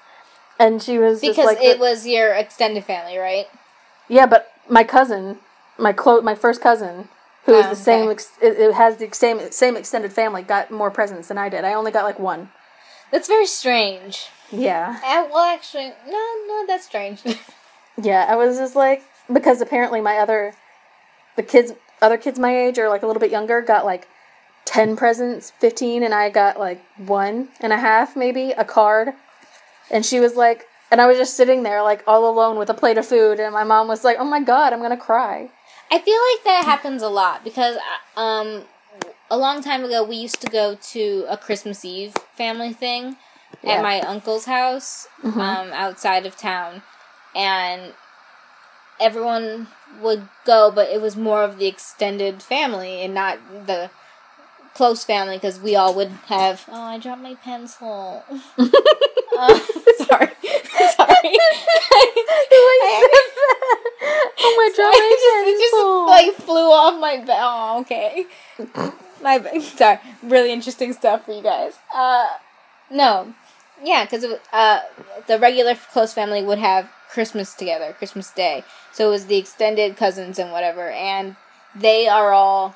[0.57, 3.47] and she was just because like, it was your extended family, right?
[4.07, 5.39] Yeah, but my cousin,
[5.77, 7.09] my clo- my first cousin,
[7.45, 8.11] who is Oh, the same, okay.
[8.13, 11.63] ex- it, it has the same same extended family, got more presents than I did.
[11.65, 12.49] I only got like one.
[13.11, 14.27] That's very strange.
[14.51, 17.21] Yeah, Uh, well, actually, no, no, that's strange.
[18.01, 18.25] yeah.
[18.29, 20.53] I was just like because apparently my other,
[21.35, 24.07] the kids, other kids my age or like a little bit younger, got like
[24.65, 29.09] 10 presents, 15, and I got like one and a half, maybe, a card.
[29.89, 32.75] And she was like, and I was just sitting there, like, all alone with a
[32.75, 35.49] plate of food, and my mom was like, oh my god, I'm gonna cry.
[35.89, 37.77] I feel like that happens a lot because
[38.15, 38.61] um
[39.31, 43.17] a long time ago we used to go to a Christmas Eve family thing
[43.63, 43.73] Yeah.
[43.73, 46.83] at my uncle's house um outside of town
[47.35, 47.93] and
[48.99, 49.67] everyone
[50.01, 53.89] would go but it was more of the extended family and not the
[54.73, 58.23] close family because we all would have oh I dropped my pencil
[58.57, 59.59] uh,
[60.07, 60.31] sorry
[60.95, 61.37] sorry
[64.39, 67.39] oh my god, it just, it just like flew off my bed.
[67.39, 68.25] Oh, okay.
[69.21, 69.61] my bad.
[69.61, 69.99] Sorry.
[70.21, 71.73] Really interesting stuff for you guys.
[71.93, 72.27] Uh,
[72.91, 73.33] no.
[73.83, 74.79] Yeah, because uh,
[75.27, 78.63] the regular close family would have Christmas together, Christmas Day.
[78.91, 81.35] So it was the extended cousins and whatever, and
[81.75, 82.75] they are all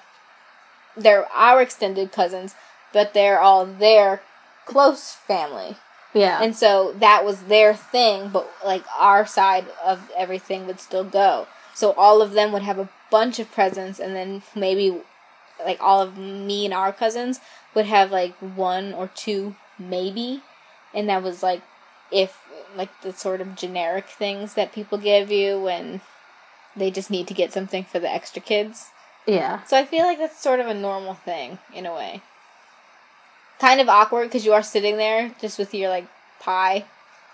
[0.98, 2.56] they're our extended cousins,
[2.94, 4.22] but they're all their
[4.66, 5.78] close family.
[6.14, 6.42] yeah.
[6.42, 11.48] And so that was their thing, but like our side of everything would still go.
[11.74, 15.02] So all of them would have a bunch of presents, and then maybe
[15.64, 17.40] like all of me and our cousins
[17.74, 20.42] would have like one or two, maybe.
[20.94, 21.62] And that was like
[22.12, 22.40] if
[22.76, 26.02] like the sort of generic things that people give you when
[26.76, 28.88] they just need to get something for the extra kids.
[29.28, 29.64] Yeah.
[29.66, 32.22] So I feel like that's sort of a normal thing in a way.
[33.60, 36.08] Kind of awkward because you are sitting there just with your like
[36.40, 36.86] pie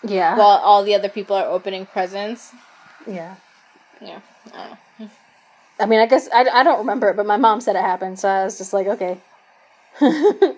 [0.04, 0.38] Yeah.
[0.38, 2.52] while all the other people are opening presents.
[3.08, 3.36] yeah.
[4.02, 4.20] Yeah,
[4.54, 5.10] I don't know.
[5.80, 8.20] I mean, I guess I, I don't remember it, but my mom said it happened,
[8.20, 9.18] so I was just like, okay.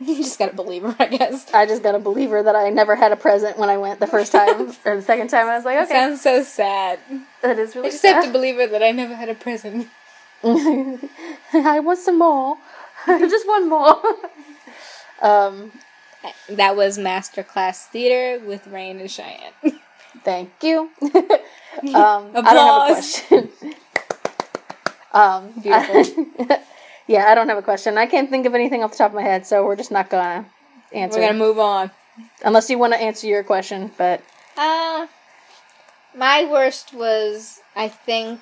[0.00, 1.52] You just gotta believe her, I guess.
[1.52, 4.06] I just gotta believe her that I never had a present when I went the
[4.06, 5.48] first time or the second time.
[5.48, 7.00] I was like, It okay, sounds so sad.
[7.42, 7.88] that is really.
[7.88, 9.88] I just have to believe her that I never had a present.
[10.44, 12.56] I want some more,
[13.06, 14.00] just one more.
[15.22, 15.72] um,
[16.48, 19.52] That was Masterclass Theater with Rain and Cheyenne.
[20.24, 20.90] thank you.
[21.02, 23.48] um, I don't have a question.
[25.12, 26.56] um, Beautiful.
[27.06, 27.98] yeah, I don't have a question.
[27.98, 30.10] I can't think of anything off the top of my head, so we're just not
[30.10, 30.46] gonna
[30.92, 31.18] answer.
[31.20, 31.90] We're gonna move on.
[32.44, 34.22] Unless you want to answer your question, but
[34.56, 35.06] Uh,
[36.16, 38.40] my worst was, I think,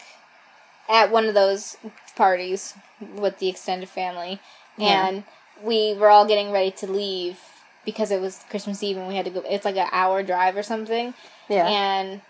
[0.89, 1.77] at one of those
[2.17, 2.75] parties
[3.17, 4.41] with the extended family,
[4.77, 5.07] Yeah.
[5.09, 5.25] and
[5.63, 7.39] we were all getting ready to leave
[7.85, 9.43] because it was Christmas Eve and we had to go.
[9.49, 11.15] It's like an hour drive or something,
[11.49, 12.21] yeah, and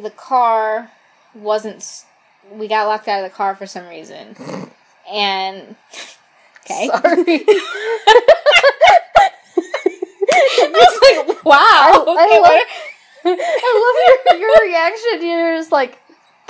[0.00, 0.90] the car
[1.34, 2.04] wasn't.
[2.50, 4.36] We got locked out of the car for some reason,
[5.10, 5.76] and
[6.64, 6.86] okay.
[6.88, 7.44] sorry.
[10.34, 11.54] I was like, wow.
[11.54, 12.66] I okay, love-
[13.24, 15.26] I love your, your reaction.
[15.26, 15.98] You're just like,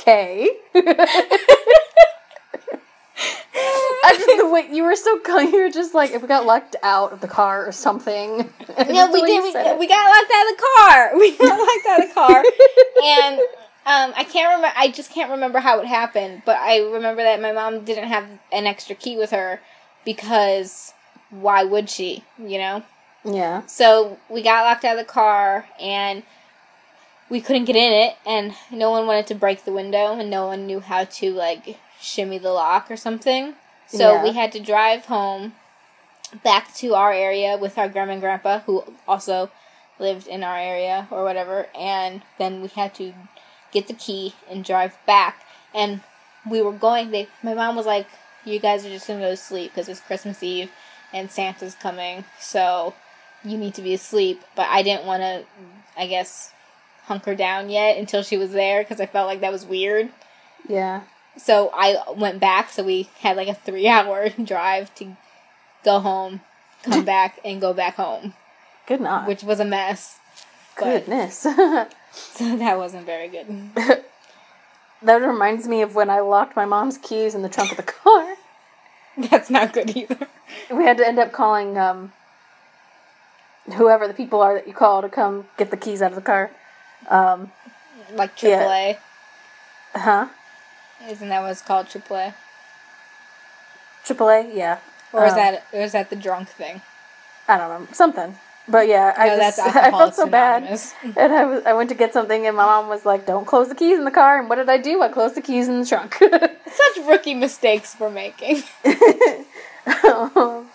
[0.02, 0.50] okay.
[4.04, 5.20] I just the way you were so.
[5.40, 8.50] You were just like, if we got locked out of the car or something.
[8.88, 9.42] No, we did.
[9.42, 11.10] We, we got locked out of the car.
[11.18, 12.42] We got locked out of the car,
[13.04, 13.38] and
[13.84, 14.72] um, I can't remember.
[14.76, 16.42] I just can't remember how it happened.
[16.46, 19.60] But I remember that my mom didn't have an extra key with her
[20.06, 20.94] because
[21.30, 22.24] why would she?
[22.38, 22.82] You know.
[23.24, 26.22] yeah, So we got locked out of the car, and
[27.32, 30.46] we couldn't get in it, and no one wanted to break the window, and no
[30.46, 33.54] one knew how to like shimmy the lock or something.
[33.86, 34.22] So Yeah.
[34.22, 35.54] we had to drive home
[36.44, 39.50] back to our area with our grandma and grandpa, who also
[39.98, 43.14] lived in our area or whatever, and then we had to
[43.72, 45.42] get the key and drive back.
[45.72, 46.02] And
[46.48, 47.12] we were going.
[47.12, 48.08] They, my mom was like,
[48.44, 50.70] "You guys are just gonna go to sleep because it's Christmas Eve
[51.14, 52.92] and Santa's coming, so
[53.42, 55.44] you need to be asleep." But I didn't want to,
[55.96, 56.52] I guess,
[57.04, 60.10] hunker down yet until she was there because I felt like that was weird.
[60.68, 61.02] yeah.
[61.38, 62.68] So I went back.
[62.68, 65.16] So we had like a three hour drive to
[65.84, 66.42] go home,
[66.82, 68.34] come back, and go back home,
[68.86, 69.26] Good night.
[69.26, 70.18] which was a mess.
[70.76, 71.38] Goodness.
[71.38, 73.70] so that wasn't very good.
[75.02, 77.82] that reminds me of when I locked my mom's keys in the trunk of the
[77.82, 78.34] car.
[79.16, 80.26] That's not good either.
[80.70, 82.12] We had to end up calling um,
[83.76, 86.22] whoever the people are that you call to come get the keys out of the
[86.22, 86.50] car.
[87.08, 87.52] Um,
[88.12, 88.62] Like Yeah.
[88.64, 88.98] AAA.
[89.94, 90.26] huh?
[91.08, 92.34] Isn't that what it's called, AAA?
[94.04, 94.50] AAA?
[94.54, 94.78] Yeah.
[95.12, 96.80] Or is Um, that is that the drunk thing?
[97.48, 97.88] I don't know.
[97.92, 98.38] Something.
[98.68, 100.62] But yeah, I no, just, that's I felt so bad.
[101.16, 103.68] And I, was, I went to get something, and my mom was like, "Don't close
[103.68, 105.02] the keys in the car." And what did I do?
[105.02, 106.14] I closed the keys in the trunk.
[106.20, 108.62] Such rookie mistakes we're making.
[110.04, 110.68] Um,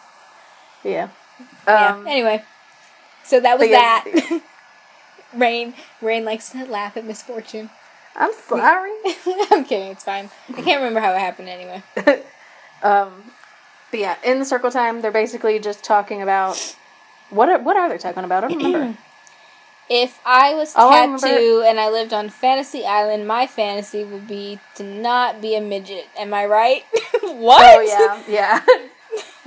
[0.83, 1.07] yeah.
[1.67, 1.87] yeah.
[1.95, 2.43] Um, Anyway,
[3.23, 4.01] so that was yeah.
[4.03, 4.41] that.
[5.33, 7.69] Rain, Rain likes to laugh at misfortune.
[8.15, 8.91] I'm sorry.
[9.51, 9.91] I'm kidding.
[9.91, 10.29] It's fine.
[10.49, 11.83] I can't remember how it happened anyway.
[12.83, 13.31] um,
[13.91, 16.75] But yeah, in the circle time, they're basically just talking about
[17.29, 18.43] what are, what are they talking about?
[18.43, 18.97] I don't remember.
[19.89, 24.03] If I was All I tattoo remember- and I lived on Fantasy Island, my fantasy
[24.03, 26.07] would be to not be a midget.
[26.17, 26.83] Am I right?
[27.21, 27.77] what?
[27.77, 28.59] oh yeah, yeah.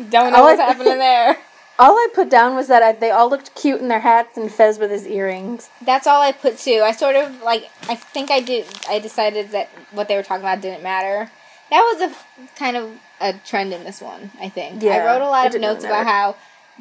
[0.09, 1.37] Don't know All I- what's happening there.
[1.81, 4.53] All I put down was that I, they all looked cute in their hats and
[4.53, 5.71] Fez with his earrings.
[5.81, 6.83] That's all I put too.
[6.85, 7.71] I sort of like.
[7.88, 8.66] I think I did.
[8.88, 11.31] I decided that what they were talking about didn't matter.
[11.71, 12.90] That was a kind of
[13.21, 14.31] a trend in this one.
[14.38, 14.83] I think.
[14.83, 16.37] Yeah, I wrote a lot of notes really about how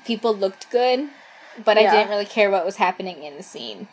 [0.06, 1.08] people looked good,
[1.64, 1.90] but Yeah.
[1.92, 3.88] I didn't really care what was happening in the scene,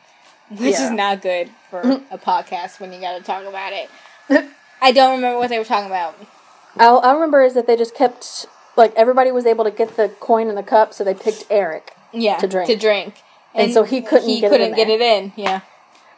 [0.50, 0.86] which Yeah.
[0.86, 3.88] is not good for a podcast when you got to talk about it.
[4.82, 6.16] I don't remember what they were talking about.
[6.78, 10.08] All I remember is that they just kept like everybody was able to get the
[10.20, 11.92] coin in the cup, so they picked Eric.
[12.12, 12.68] Yeah, To drink.
[12.68, 13.22] To drink.
[13.54, 15.18] And so he couldn't He get it in couldn't get there.
[15.18, 15.32] it in.
[15.36, 15.60] Yeah.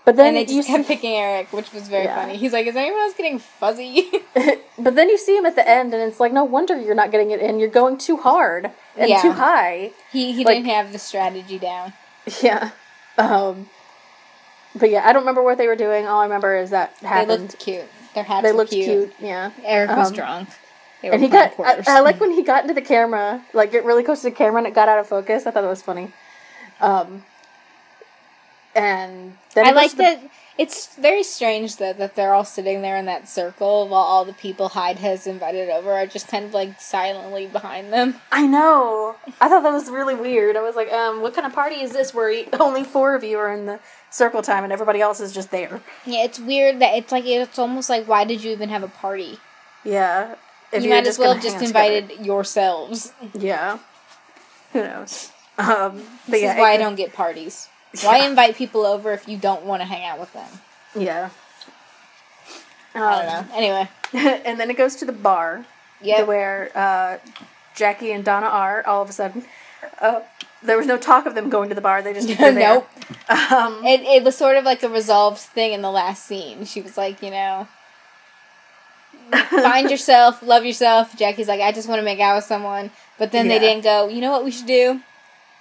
[0.05, 2.16] But then and they just kept see, picking Eric, which was very Yeah.
[2.16, 2.37] funny.
[2.38, 4.11] He's like, "Is anyone else getting fuzzy?"
[4.79, 7.11] but then you see him at the end, and it's like no wonder you're not
[7.11, 7.59] getting it in.
[7.59, 9.21] You're going too hard and Yeah.
[9.23, 9.90] too high.
[10.11, 11.92] he he Like- didn't have the strategy down.
[12.42, 12.71] Yeah.
[13.18, 13.68] Um.
[14.77, 16.07] But yeah, I don't remember what they were doing.
[16.07, 17.42] All I remember is that They happened.
[17.42, 17.85] looked cute.
[18.14, 18.87] Their hats They looked cute.
[18.87, 19.14] cute.
[19.21, 19.51] Yeah.
[19.64, 20.49] Eric was Um, drunk.
[21.02, 21.52] And he got.
[21.61, 21.82] I.
[21.87, 24.58] I like when he got into the camera, like get really close to the camera,
[24.58, 25.46] and it got out of focus.
[25.46, 26.12] I thought it was funny.
[26.80, 27.24] Um.
[28.74, 30.20] And then I like the- that.
[30.58, 34.32] It's very strange that that they're all sitting there in that circle while all the
[34.32, 38.16] people Hyde has invited over are just kind of like silently behind them.
[38.32, 39.14] I know.
[39.40, 40.56] I thought that was really weird.
[40.56, 43.38] I was like, um, what kind of party is this where only four of you
[43.38, 43.78] are in the
[44.11, 45.80] circle time and everybody else is just there?
[46.04, 48.88] Yeah, it's weird that it's like it's almost like why did you even have a
[48.88, 49.38] party?
[49.84, 50.34] Yeah.
[50.72, 51.96] If you might as well gonna just out together.
[51.96, 53.12] invited yourselves.
[53.35, 53.78] Yeah.
[54.72, 55.31] Who knows?
[55.57, 57.68] Um, but This yeah, is why I don't get parties.
[58.02, 60.48] Why invite people over if you don't want to hang out with them?
[60.94, 61.31] Yeah.
[62.94, 63.54] I don't Um, know.
[63.57, 63.88] Anyway,
[64.44, 65.64] and then it goes to the bar
[66.00, 66.22] yeah.
[66.22, 67.18] where uh,
[67.74, 69.44] Jackie and Donna are all of a sudden.
[70.00, 70.20] Uh,
[70.62, 72.02] there was no talk of them going to the bar.
[72.02, 72.88] They just were nope.
[73.28, 76.64] Um, It it was sort of like a resolved thing in the last scene.
[76.64, 77.68] She was like, you know,
[79.30, 81.16] find yourself, love yourself.
[81.16, 84.08] Jackie's like, I just want to make out with someone, but then they didn't go.
[84.08, 85.00] You know what we should do?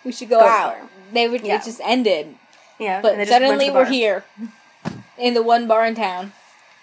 [0.04, 0.76] We should go, Go out.
[1.12, 1.42] They would.
[1.42, 1.56] Yeah.
[1.56, 2.36] It just ended.
[2.80, 4.24] yeah, But and they just went to suddenly we're here
[5.18, 6.34] in the one bar in town.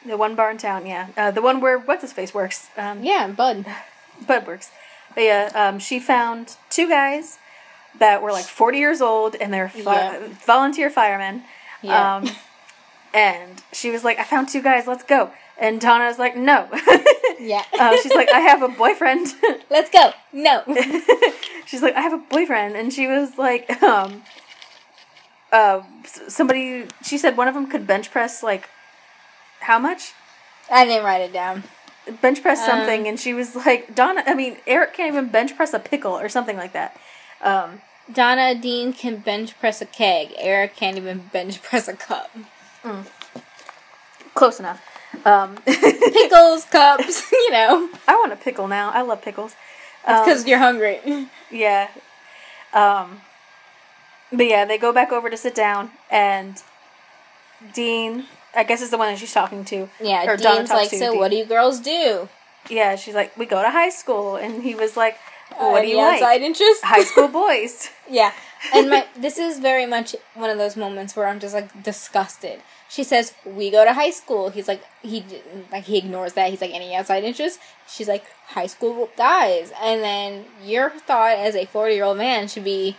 [0.06, 1.08] The one bar in town, yeah.
[1.16, 2.68] Uh, the one where what's his face works.
[2.76, 3.64] Um, Yeah, Bud.
[4.26, 4.70] Bud works.
[5.14, 7.38] But yeah, um, she found two guys
[7.98, 9.80] that were like 40 years old and they're fi-
[10.18, 10.26] Yeah.
[10.44, 11.44] volunteer firemen.
[11.82, 12.16] Yeah.
[12.16, 12.28] Um,
[13.14, 15.30] and she was like, I found two guys, let's go.
[15.58, 16.68] And Donna was like, no.
[17.40, 17.64] Yeah.
[17.78, 19.26] uh, she's like, I have a boyfriend.
[19.70, 20.12] Let's go.
[20.32, 20.62] No.
[21.66, 22.74] she's like, I have a boyfriend.
[22.74, 24.22] And she was like, um,
[25.52, 25.82] uh,
[26.28, 28.68] somebody, she said one of them could bench press like,
[29.60, 30.12] how much?
[30.70, 31.64] I didn't write it down.
[32.22, 34.22] bench press Um, something, and she was like, Donna.
[34.26, 36.96] I mean, Eric can't even bench press a pickle or something like that.
[37.42, 40.32] Um, Donna Dean can bench press a keg.
[40.38, 42.30] Eric can't even bench press a cup.
[44.34, 44.80] close enough.
[45.24, 47.88] Um, Pickles, cups, you know.
[48.08, 48.90] I want a pickle now.
[48.90, 49.54] I love pickles.
[50.06, 51.00] Um, Because you're hungry.
[51.50, 51.88] yeah.
[52.72, 53.20] Um,
[54.32, 56.62] but yeah, they go back over to sit down, and
[57.72, 59.88] Dean, I guess is the one that she's talking to.
[60.00, 61.18] Yeah, or Dean's talks like, to so Dean.
[61.20, 62.28] what do you girls do?
[62.68, 65.16] Yeah, she's like, we go to high school, and he was like,
[65.52, 66.14] Uh, what do any you like?
[66.20, 66.82] outside interest?
[66.84, 67.90] High school boys.
[68.10, 68.32] yeah,
[68.74, 72.60] and my this is very much one of those moments where I'm just like disgusted.
[72.94, 74.50] She says we go to high school.
[74.50, 75.24] He's like he
[75.72, 76.50] like he ignores that.
[76.50, 81.56] He's like any outside interests?" She's like high school guys, and then your thought as
[81.56, 82.96] a forty year old man should be,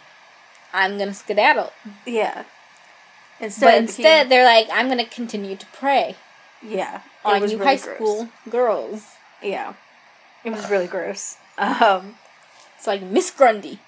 [0.73, 1.71] I'm gonna skedaddle.
[2.05, 2.43] Yeah.
[3.39, 6.15] Instead, But instead, they're like, I'm gonna continue to pray."
[6.61, 7.95] yeah, on you really high gross.
[7.95, 9.03] school girls.
[9.41, 9.75] Yeah,
[10.43, 11.37] it was really gross.
[11.57, 12.17] Um,
[12.77, 13.79] It's like Miss Grundy.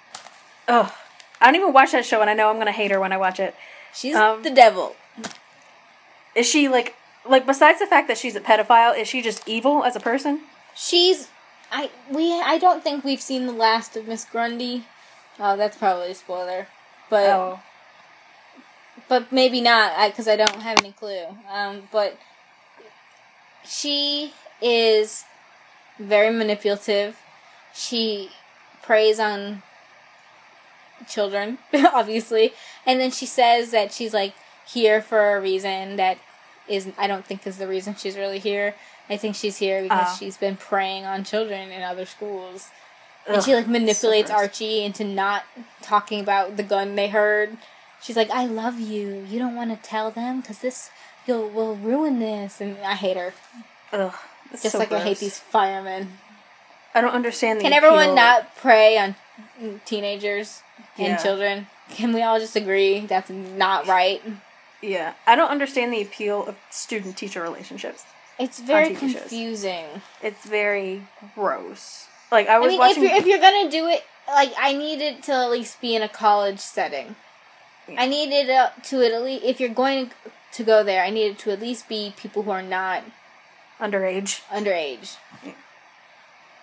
[0.70, 0.96] Oh,
[1.42, 3.18] I don't even watch that show, and I know I'm gonna hate her when I
[3.18, 3.56] watch it.
[3.94, 4.96] She's Um, the devil.
[6.38, 6.96] Is she like,
[7.28, 10.42] like besides the fact that she's a pedophile, is she just evil as a person?
[10.76, 11.30] She's
[11.72, 14.86] I we I don't think we've seen the last of Miss Grundy.
[15.40, 16.68] Oh, that's probably a spoiler,
[17.10, 17.60] but Oh,
[19.08, 21.26] but maybe not because I, don't have any clue.
[21.52, 22.18] Um, but
[23.66, 25.24] she is
[26.00, 27.18] very manipulative.
[27.74, 28.30] She
[28.84, 29.64] preys on
[31.08, 32.54] children, obviously,
[32.86, 34.34] and then she says that she's like
[34.68, 36.18] here for a reason that
[36.68, 38.76] is I don't think is the reason she's really here.
[39.10, 40.16] I think she's here because Oh.
[40.20, 42.70] she's been preying on children in other schools.
[43.28, 44.36] And she like manipulates so.
[44.38, 45.44] Archie into not
[45.82, 47.58] talking about the gun they heard.
[48.02, 49.26] She's like, "I love you.
[49.30, 50.90] You don't want to tell them because this
[51.26, 53.34] you'll will ruin this." And I hate her,
[53.92, 54.14] Ugh,
[54.52, 56.20] just so like I hate these firemen.
[56.94, 57.64] I don't understand the.
[57.64, 59.16] Can everyone not prey on
[59.86, 60.62] teenagers
[60.98, 61.18] and Yeah.
[61.18, 61.68] children?
[61.90, 64.22] Can we all just agree that's not right?
[64.82, 68.06] Yeah, I don't understand the appeal of student-teacher relationships.
[68.40, 69.22] It's very TV shows.
[69.22, 69.86] confusing.
[70.22, 71.02] It's very
[71.34, 72.08] gross.
[72.32, 73.04] Like I I was mean, watching.
[73.04, 75.96] if you're if you're gonna do it, like I need it to at least be
[75.96, 77.16] in a college setting.
[77.88, 78.02] Yeah.
[78.02, 78.48] I need it
[78.84, 80.12] to at least if you're going
[80.54, 83.04] to go there, I need it to at least be people who are not
[83.80, 84.42] underage.
[84.50, 85.16] underage.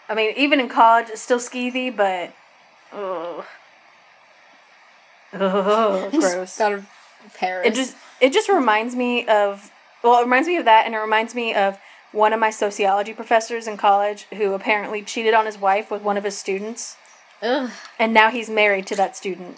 [0.08, 2.34] I mean, even in college, it's still skeevy, but
[5.32, 6.56] I just gross.
[6.56, 6.86] thought of
[7.34, 7.66] Paris.
[7.68, 9.70] It just it just reminds me of
[10.02, 11.78] well, it reminds me of that, and it reminds me of
[12.12, 16.16] one of my sociology professors in college who apparently cheated on his wife with one
[16.16, 16.96] of his students,
[17.42, 19.56] Ugh, and now he's married to that student.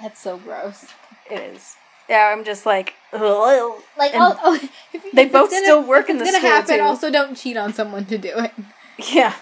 [0.00, 0.86] that's so gross.
[1.30, 1.74] It is.
[2.08, 3.80] Yeah, I'm just like, ugh.
[3.96, 4.68] Like, And oh, oh,
[5.12, 6.76] they both gonna- still work in the it's gonna school, happen.
[6.78, 6.82] too.
[6.82, 8.52] Also, don't cheat on someone to do it.
[9.12, 9.34] Yeah.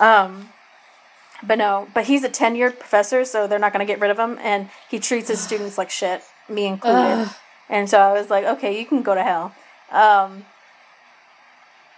[0.00, 0.50] Um
[1.42, 4.18] but no, but he's a tenured professor, so they're not going to get rid of
[4.18, 6.98] him and he treats his students like shit, me included.
[6.98, 7.28] Ugh.
[7.70, 9.54] And so I was like, okay, you can go to hell.
[9.90, 10.44] Um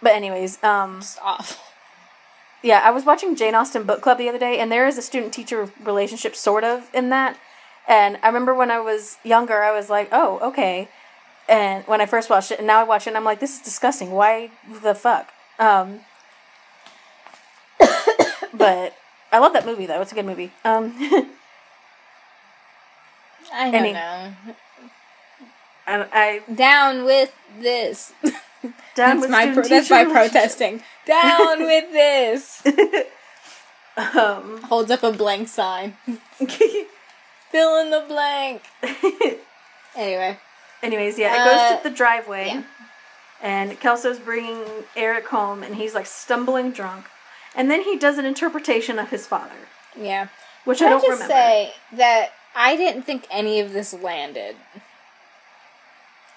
[0.02, 1.18] but anyways, um Just
[2.62, 5.02] yeah, I was watching Jane Austen book club the other day and there is a
[5.02, 7.38] student teacher relationship sort of in that.
[7.88, 10.88] And I remember when I was younger, I was like, "Oh, okay."
[11.48, 13.56] And when I first watched it, and now I watch it, and I'm like, "This
[13.56, 14.10] is disgusting.
[14.12, 14.50] Why
[14.82, 16.00] the fuck?" Um,
[18.54, 18.94] but
[19.32, 20.00] I love that movie though.
[20.02, 20.52] It's a good movie.
[20.64, 20.94] Um,
[23.52, 24.32] I don't Any- know.
[26.12, 28.12] I, Down with this.
[28.22, 30.82] Down that's with my pro- that's my protesting.
[31.06, 32.62] Down with this.
[33.96, 35.96] um, Holds up a blank sign.
[37.50, 38.62] Fill in the blank.
[39.96, 40.38] Anyway,
[40.82, 42.62] anyways, yeah, it Uh, goes to the driveway, yeah.
[43.42, 44.62] and Kelso's bringing
[44.94, 47.06] Eric home, and he's like stumbling drunk,
[47.56, 49.56] and then he does an interpretation of his father,
[49.96, 50.28] yeah.
[50.64, 51.34] which Can I I, don't I just remember.
[51.34, 54.54] say that I didn't think any of this landed.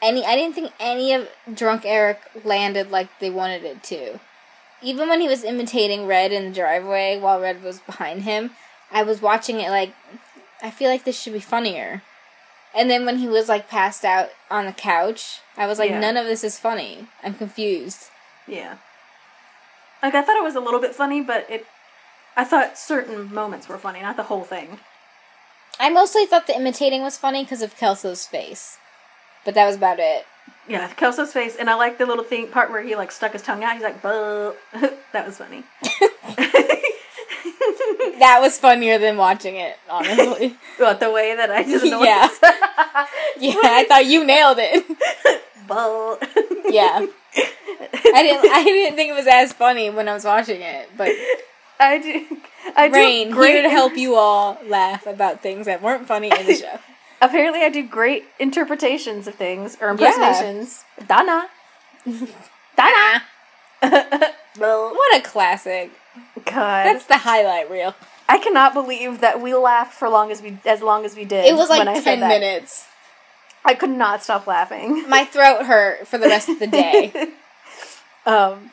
[0.04, 4.20] Any, I didn't think any of drunk Eric landed like they wanted it to.
[4.82, 8.52] Even when he was imitating Red in the driveway while Red was behind him,
[8.92, 9.94] I was watching it like,
[10.62, 12.02] I feel like this should be funnier.
[12.76, 16.00] And then when he was like passed out on the couch, I was like, Yeah.
[16.00, 17.08] none of this is funny.
[17.24, 18.08] I'm confused.
[18.46, 18.78] Yeah.
[20.02, 21.66] Like I thought it was a little bit funny, but it
[22.36, 24.80] I thought certain moments were funny, not the whole thing.
[25.80, 28.78] I mostly thought the imitating was funny because of Kelso's face.
[29.46, 30.26] But that was about it.
[30.68, 33.42] Yeah, Kelso's face, and I like the little thing part where he like stuck his
[33.42, 33.74] tongue out.
[33.74, 34.54] He's like, "Buh."
[35.12, 35.64] that was funny.
[38.20, 40.56] That was funnier than watching it, honestly.
[40.80, 42.30] But the way that I didn't Yeah.
[43.38, 44.86] yeah, I thought you nailed it.
[45.68, 46.18] Buh.
[46.70, 47.06] Yeah.
[47.36, 51.12] I didn't I didn't think it was as funny when I was watching it, but
[51.80, 52.38] I do.
[52.76, 56.32] I do Rain, great here to help you all laugh about things that weren't funny
[56.32, 56.80] in the show.
[57.24, 59.92] Apparently, I do great interpretations of things or Yeah.
[60.12, 60.84] impersonations.
[61.08, 61.48] Donna.
[62.76, 63.24] Donna.
[64.58, 65.92] What a classic.
[66.46, 67.96] God, That's the highlight reel.
[68.30, 71.46] I cannot believe that we laughed for long as we as long as we did.
[71.46, 72.28] It was when I like said 10 that.
[72.28, 72.86] minutes.
[73.66, 75.10] I could not stop laughing.
[75.10, 77.12] My throat hurt for the rest of the day.
[78.26, 78.72] Um,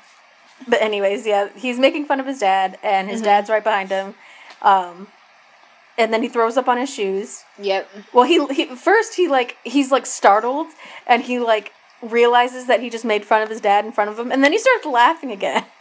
[0.68, 3.24] but anyways, yeah, he's making fun of his dad, and his Mhm.
[3.24, 4.14] dad's right behind him.
[4.62, 5.09] Um,
[6.01, 7.44] and then he throws up on his shoes.
[7.59, 7.88] Yep.
[8.12, 10.68] Well, he, he first he like he's like startled,
[11.07, 11.72] and he like
[12.03, 14.53] realizes that he just made fun of his dad in front of him, and then
[14.53, 15.64] he starts laughing again.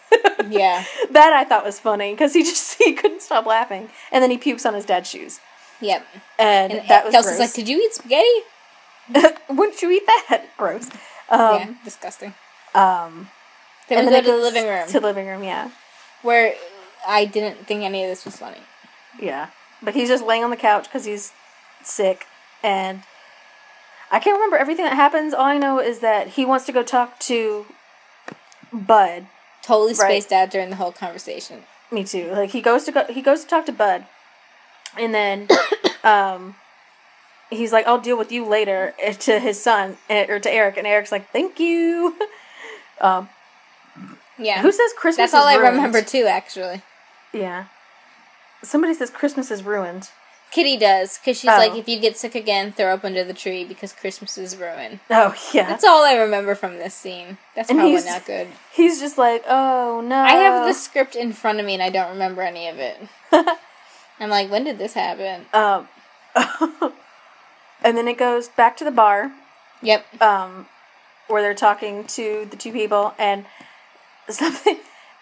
[0.49, 0.85] Yeah.
[1.11, 4.37] that I thought was funny because he just he couldn't stop laughing, and then he
[4.37, 5.39] pukes on his dad's shoes,
[5.81, 6.03] Yep.
[6.39, 8.39] and, And that was Kelso's like, Did you eat spaghetti?
[9.49, 10.45] Wouldn't you eat that?
[10.57, 10.89] Gross.
[11.29, 12.33] Um, yeah, disgusting.
[12.73, 13.29] um,
[13.87, 15.69] Then we then go to the living room To the living room, yeah,
[16.23, 16.55] where
[17.07, 18.61] I didn't think any of this was funny.
[19.21, 19.49] yeah.
[19.81, 21.31] But he's just laying on the couch because he's
[21.83, 22.25] sick,
[22.61, 23.03] and
[24.11, 25.33] I can't remember everything that happens.
[25.33, 27.65] All I know is that he wants to go talk to
[28.73, 29.27] Bud.
[29.61, 29.97] Totally Right.
[30.23, 31.63] spaced out during the whole conversation.
[31.91, 32.31] Me too.
[32.31, 34.05] Like he goes to go, he goes to talk to Bud,
[34.97, 35.47] and then,
[36.03, 36.55] um,
[37.49, 40.77] he's like, "I'll deal with you later." eh, To his son eh, or to Eric,
[40.77, 42.17] and Eric's like, "Thank you."
[43.01, 43.29] um,
[44.37, 44.61] Yeah.
[44.61, 45.31] who says Christmas?
[45.31, 45.75] That's all I ruined?
[45.75, 46.81] remember too, actually.
[47.33, 47.65] Yeah.
[48.63, 50.09] Somebody says Christmas is ruined.
[50.51, 51.57] Kitty does, because she's Oh.
[51.57, 54.99] like, if you get sick again, throw up under the tree because Christmas is ruined.
[55.11, 55.67] Oh yeah.
[55.69, 57.37] That's all I remember from this scene.
[57.55, 58.47] That's And probably not good.
[58.73, 60.15] He's just like, oh no.
[60.15, 62.97] I have the script in front of me and I don't remember any of it.
[64.19, 65.45] I'm like, when did this happen?
[65.53, 65.87] Um,
[67.83, 69.31] and then it goes back to the bar,
[69.83, 70.21] Yep.
[70.21, 70.67] um,
[71.27, 73.45] where they're talking to the two people, and
[74.29, 74.77] something.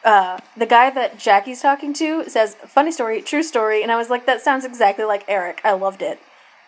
[0.07, 4.09] Uh, the guy that Jackie's talking to says, "Funny story, true story," and I was
[4.09, 6.19] like, "That sounds exactly like Eric." I loved it.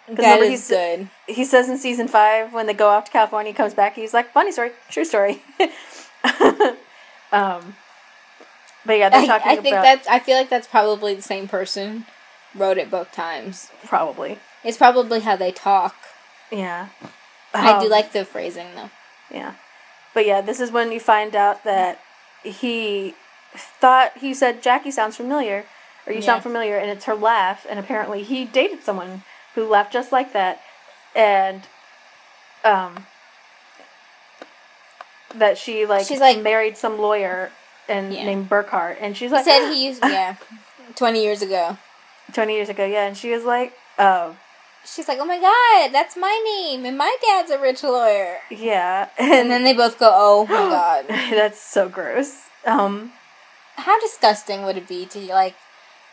[0.10, 1.08] That is good.
[1.28, 4.14] He says in season five when they go off to California, he comes back, he's
[4.14, 5.42] like, "Funny story, true story."
[7.32, 7.76] um,
[8.86, 10.08] but yeah, they're I, talking I think about that's.
[10.08, 12.06] I feel like that's probably the same person
[12.56, 13.70] wrote it both times.
[13.86, 15.96] probably It's probably how they talk.
[16.52, 16.90] yeah.
[17.54, 18.90] I do Um, like the phrasing though.
[19.32, 19.54] Yeah.
[20.14, 22.00] But yeah, this is when you find out that
[22.44, 23.16] he
[23.56, 25.66] thought he said Jackie sounds familiar
[26.06, 26.26] or you Yeah.
[26.26, 29.24] sound familiar and it's her laugh and apparently he dated someone
[29.56, 30.62] who laughed just like that
[31.16, 31.64] and
[32.64, 33.06] um
[35.36, 37.52] that she like She's like- married some lawyer
[37.88, 38.26] and Yeah.
[38.26, 40.36] named Burkhart and she's He like said he used yeah,
[40.96, 41.78] twenty years ago.
[42.34, 44.36] 20 years ago yeah and she was like oh
[44.86, 48.38] She's like, oh my god, that's my name, and my dad's a rich lawyer.
[48.50, 51.06] yeah And then they both go, oh my god.
[51.10, 53.12] that's so gross um
[53.80, 55.56] How disgusting would it be to like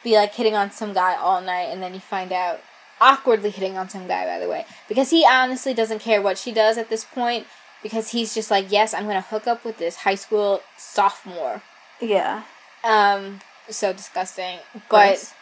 [0.02, 2.60] be like hitting on some guy all night and then you find out
[3.00, 4.66] awkwardly hitting on some guy by the way?
[4.88, 7.46] Because he honestly doesn't care what she does at this point
[7.82, 11.62] because he's just like yes I'm gonna hook up with this high school sophomore.
[12.00, 12.44] Yeah.
[12.84, 14.58] Um so disgusting.
[14.88, 15.34] But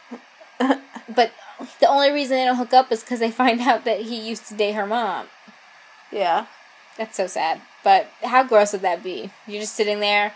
[1.14, 1.32] but
[1.80, 4.46] the only reason they don't hook up is because they find out that he used
[4.48, 5.26] to date her mom.
[6.10, 6.46] Yeah.
[6.96, 7.60] That's so sad.
[7.82, 9.30] But how gross would that be?
[9.46, 10.32] You're just sitting there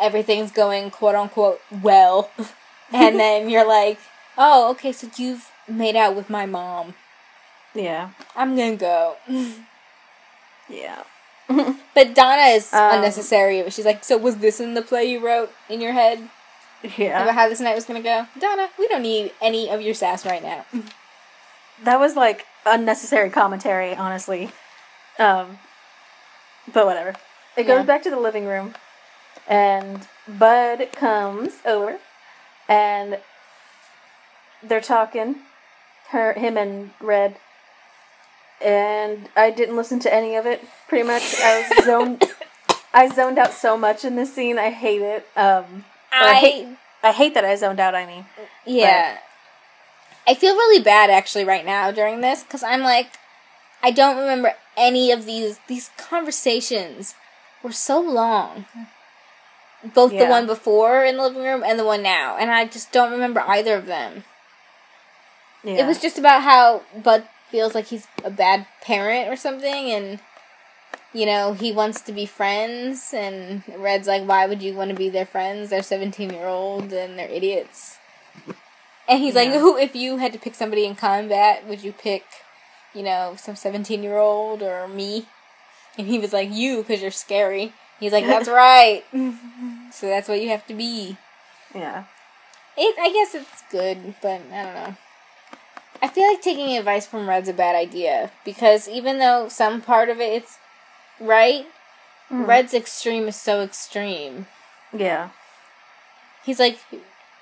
[0.00, 2.30] everything's going quote unquote well.
[2.92, 4.00] And then you're like
[4.36, 6.94] oh okay so you've made out with my mom.
[7.74, 8.10] Yeah.
[8.34, 9.16] I'm gonna go.
[10.68, 11.04] Yeah.
[11.94, 13.68] But donna is Um, unnecessary.
[13.70, 16.28] She's like so was this in the play you wrote in your head?
[16.96, 17.22] Yeah.
[17.22, 18.26] About how this night was gonna go?
[18.38, 20.64] Donna we don't need any of your sass right now.
[21.84, 24.50] That was like unnecessary commentary, honestly.
[25.18, 25.58] Um,
[26.72, 27.14] but whatever.
[27.56, 27.82] It goes Yeah.
[27.84, 28.74] back to the living room,
[29.48, 31.98] and Bud comes over,
[32.68, 33.18] and
[34.62, 35.36] they're talking,
[36.10, 37.36] her, him, and Red.
[38.60, 40.62] And I didn't listen to any of it.
[40.88, 42.24] Pretty much, I was zoned.
[42.92, 44.58] I zoned out so much in this scene.
[44.58, 45.26] I hate it.
[45.36, 46.68] Um, I I hate.
[47.02, 47.94] I hate that I zoned out.
[47.94, 48.26] I mean,
[48.66, 49.18] Yeah.
[50.26, 53.12] I feel really bad actually right now during this because I'm like,
[53.82, 55.58] I don't remember any of these.
[55.66, 57.14] These conversations
[57.62, 58.66] were so long.
[59.94, 62.36] Both the one before in the living room and the one now.
[62.36, 64.24] And I just don't remember either of them.
[65.64, 65.82] yeah.
[65.82, 70.20] It was just about how Bud feels like he's a bad parent or something and.
[71.12, 74.96] You know, he wants to be friends, and Red's like, why would you want to
[74.96, 75.70] be their friends?
[75.70, 77.98] They're 17 year old and they're idiots.
[79.08, 82.22] And he's like, who, if you had to pick somebody in combat, would you pick,
[82.94, 85.26] you know, some 17 year old or me?
[85.98, 87.72] And he was like, you, because you're scary.
[87.98, 89.02] He's like, that's right.
[89.92, 91.16] so that's what you have to be.
[91.74, 92.04] yeah.
[92.76, 94.96] It, I guess it's good, but I don't know.
[96.02, 100.08] I feel like taking advice from Red's a bad idea because even though some part
[100.08, 100.58] of it it's
[101.20, 101.66] right,
[102.30, 102.46] Mhm.
[102.46, 104.46] Red's extreme is so extreme.
[104.92, 105.30] Yeah.
[106.44, 106.78] He's like,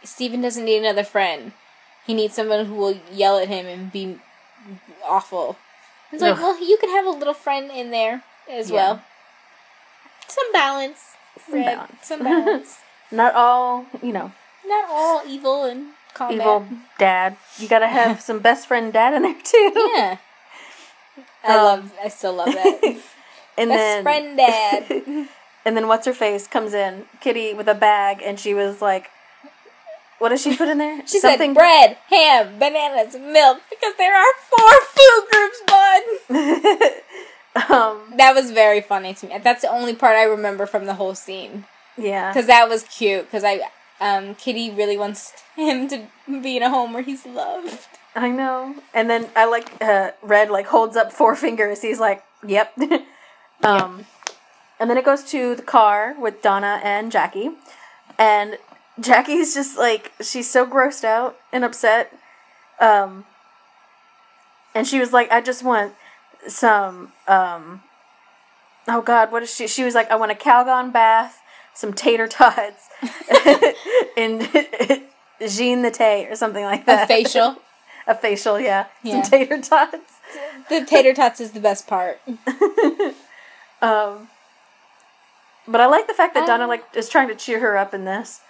[0.03, 1.53] Steven doesn't need another friend.
[2.07, 4.19] He needs someone who will yell at him and be
[5.07, 5.57] awful.
[6.11, 6.41] It's like, Ugh.
[6.41, 8.77] well, you can have a little friend in there as Yeah.
[8.77, 9.03] well.
[10.27, 11.17] Some balance.
[11.47, 11.65] Some Red.
[11.67, 11.93] balance.
[12.03, 12.79] Some balance.
[13.11, 14.33] Not all, you know,
[14.67, 16.35] Not all evil and combat.
[16.41, 16.67] evil
[16.99, 17.37] dad.
[17.59, 19.73] You gotta have some best friend dad in there too.
[19.97, 20.17] Yeah.
[21.45, 21.93] I Um, love.
[22.05, 23.01] I still love that.
[23.59, 25.29] And Best then friend dad.
[25.65, 29.11] and then what's her face comes in, Kitty with a bag, and she was like,
[30.21, 31.03] "What does she put in there?
[31.09, 36.93] She said bread, ham, bananas, milk because there are four food groups, bud.
[37.69, 39.39] Um, That was very funny to me.
[39.43, 41.65] That's the only part I remember from the whole scene
[41.99, 43.25] yeah, because that was cute.
[43.25, 43.61] Because I,
[44.01, 47.87] um, Kitty really wants him to be in a home where he's loved.
[48.15, 48.75] I know.
[48.95, 51.83] And then I like uh, Red like holds up four fingers.
[51.83, 52.79] He's like, "Yep."
[53.65, 54.07] um,
[54.81, 57.51] and then it goes to the car with Donna and Jackie,
[58.19, 58.59] and
[59.01, 62.13] Jackie's just like she's so grossed out and upset.
[62.81, 63.25] Um,
[64.75, 65.95] and she was like, "I just want
[66.47, 67.83] some." Um,
[68.87, 69.67] oh God, what is she?
[69.67, 71.41] She was like, "I want a Calgon bath,
[71.75, 72.89] some tater tots,
[74.17, 74.43] and
[75.49, 77.05] Jean Naté or something like that.
[77.05, 77.57] A facial.
[78.07, 78.87] A facial, yeah.
[79.03, 79.21] Yeah.
[79.21, 80.15] Some tater tots.
[80.71, 82.19] The tater tots is the best part.
[83.83, 84.29] Um,
[85.67, 87.95] but I like the fact that Donna Um, like is trying to cheer her up
[87.95, 88.41] in this.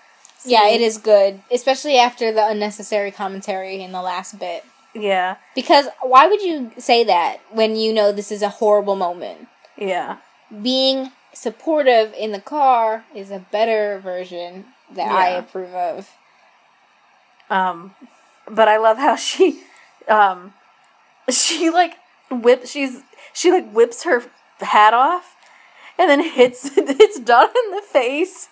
[0.44, 4.64] Yeah, it is good, especially after the unnecessary commentary in the last bit.
[4.94, 9.48] Yeah, Because why would you say that when you know this is a horrible moment?
[9.76, 10.18] yeah,
[10.62, 14.64] Being supportive in the car is a better version
[14.94, 16.10] that I approve of.
[17.50, 17.94] Um,
[18.50, 19.62] but I love how she,
[20.08, 20.54] um,
[21.30, 21.94] she like
[22.30, 22.70] whips.
[22.70, 24.22] She's she like whips her
[24.60, 25.36] hat off,
[25.98, 28.48] and then hits hits Donna in the face.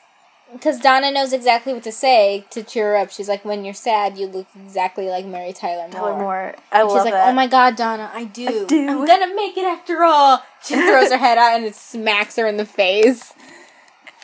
[0.53, 3.11] Because Donna knows exactly what to say to cheer her up.
[3.11, 6.01] She's like, when you're sad, you look exactly like Mary Tyler Moore.
[6.01, 6.55] Tyler Moore.
[6.71, 7.29] I She's love like, that.
[7.29, 8.47] oh my god, Donna, I do.
[8.63, 8.89] I do.
[8.89, 10.43] I'm gonna make it after all.
[10.65, 13.33] She throws her head out and it smacks her in the face.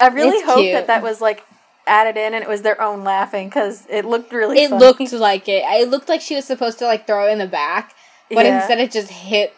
[0.01, 0.73] I really It's hope cute.
[0.75, 1.43] that that was like
[1.87, 4.59] added in and it was their own laughing because it looked really.
[4.61, 4.85] It funny.
[4.85, 5.65] looked like it.
[5.67, 7.95] It looked like she was supposed to like throw it in the back,
[8.31, 8.59] but Yeah.
[8.61, 9.53] instead it just hit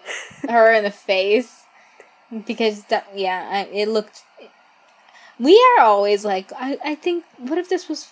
[0.48, 1.60] her in the face.
[2.46, 2.84] Because
[3.14, 4.22] yeah, it looked.
[5.38, 8.08] We are always like, I, I think, what if this was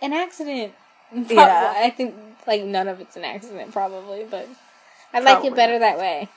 [0.00, 0.72] an accident?
[1.10, 1.74] Prob- Yeah.
[1.76, 2.14] I think
[2.46, 4.48] like none of it's an accident, probably, but
[5.12, 6.28] I like it better that way.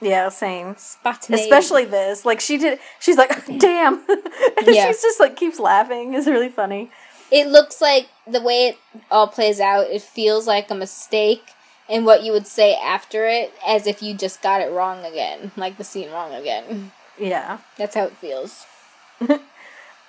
[0.00, 0.76] Yeah, same.
[0.78, 1.44] Spontaneity.
[1.44, 2.24] Especially this.
[2.24, 2.78] Like she did.
[3.00, 4.02] She's like, damn.
[4.08, 4.86] and Yeah.
[4.88, 6.14] she's just like keeps laughing.
[6.14, 6.90] It's really funny.
[7.30, 8.78] it looks like the way it
[9.10, 11.52] all plays out, it feels like a mistake
[11.88, 15.50] and what you would say after it, as if you just got it wrong again,
[15.56, 16.92] like the scene wrong again.
[17.18, 17.58] Yeah.
[17.76, 18.64] That's how it feels.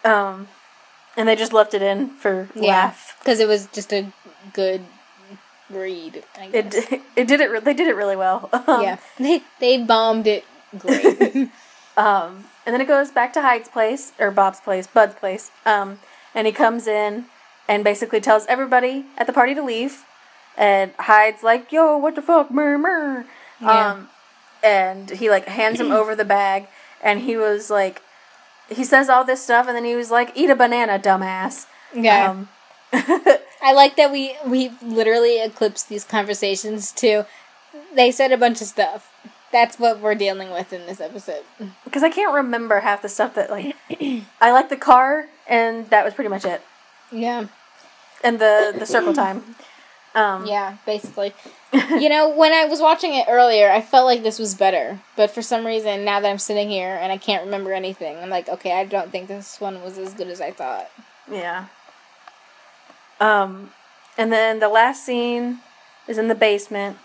[0.04, 0.48] Um,
[1.16, 3.16] and they just left it in for laugh.
[3.20, 4.12] because it was just a
[4.54, 4.82] good
[5.70, 6.24] read.
[6.40, 6.74] I It
[7.16, 7.52] it did it.
[7.52, 8.50] re- They did it really well.
[8.68, 10.44] Um, yeah, they they bombed it
[10.78, 11.50] great.
[11.98, 15.52] Um, and then it goes back to Hyde's place or Bob's place, Bud's place.
[15.66, 16.00] Um,
[16.34, 17.26] and he comes in
[17.68, 20.04] and basically tells everybody at the party to leave.
[20.58, 23.26] And Hyde's like, "Yo, what the fuck, mer mer."
[23.62, 23.92] Yeah.
[23.92, 24.10] Um,
[24.64, 26.68] and he like hands him over the bag,
[27.04, 28.02] and he was like,
[28.72, 32.32] he says all this stuff, and then he was like, "Eat a banana, dumbass." yeah,
[32.32, 32.50] Um,
[33.62, 37.26] I like that we we literally eclipsed these conversations too.
[37.96, 39.12] They said a bunch of stuff.
[39.52, 41.44] That's what we're dealing with in this episode.
[41.84, 43.76] because I can't remember half the stuff that like
[44.40, 46.62] I like the car, and that was pretty much it.
[47.12, 47.48] Yeah.
[48.24, 49.56] And the the circle time.
[50.14, 51.34] Um, Yeah, basically.
[51.74, 55.00] you know, when I was watching it earlier, I felt like this was better.
[55.16, 58.30] But for some reason, now that I'm sitting here and I can't remember anything, I'm
[58.30, 60.90] like, okay, I don't think this one was as good as I thought.
[61.32, 61.68] Yeah.
[63.20, 63.72] Um,
[64.18, 65.60] and then the last scene
[66.08, 66.98] is in the basement,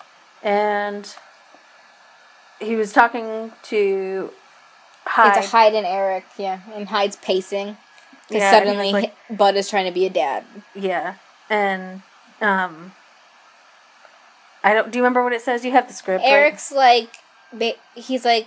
[0.42, 1.14] and
[2.58, 4.30] he was talking to
[5.04, 5.36] Hyde.
[5.36, 6.60] It's a Hyde and Eric, yeah.
[6.74, 7.76] And Hyde's pacing.
[8.28, 10.44] Because Yeah, suddenly like- Bud is trying to be a dad.
[10.74, 11.14] yeah,
[11.48, 12.02] and
[12.40, 12.92] um,
[14.62, 14.90] I don't.
[14.90, 15.64] Do you remember what it says?
[15.64, 16.24] You have the script.
[16.24, 16.30] right?
[16.32, 17.16] Eric's like,
[17.94, 18.46] he's like,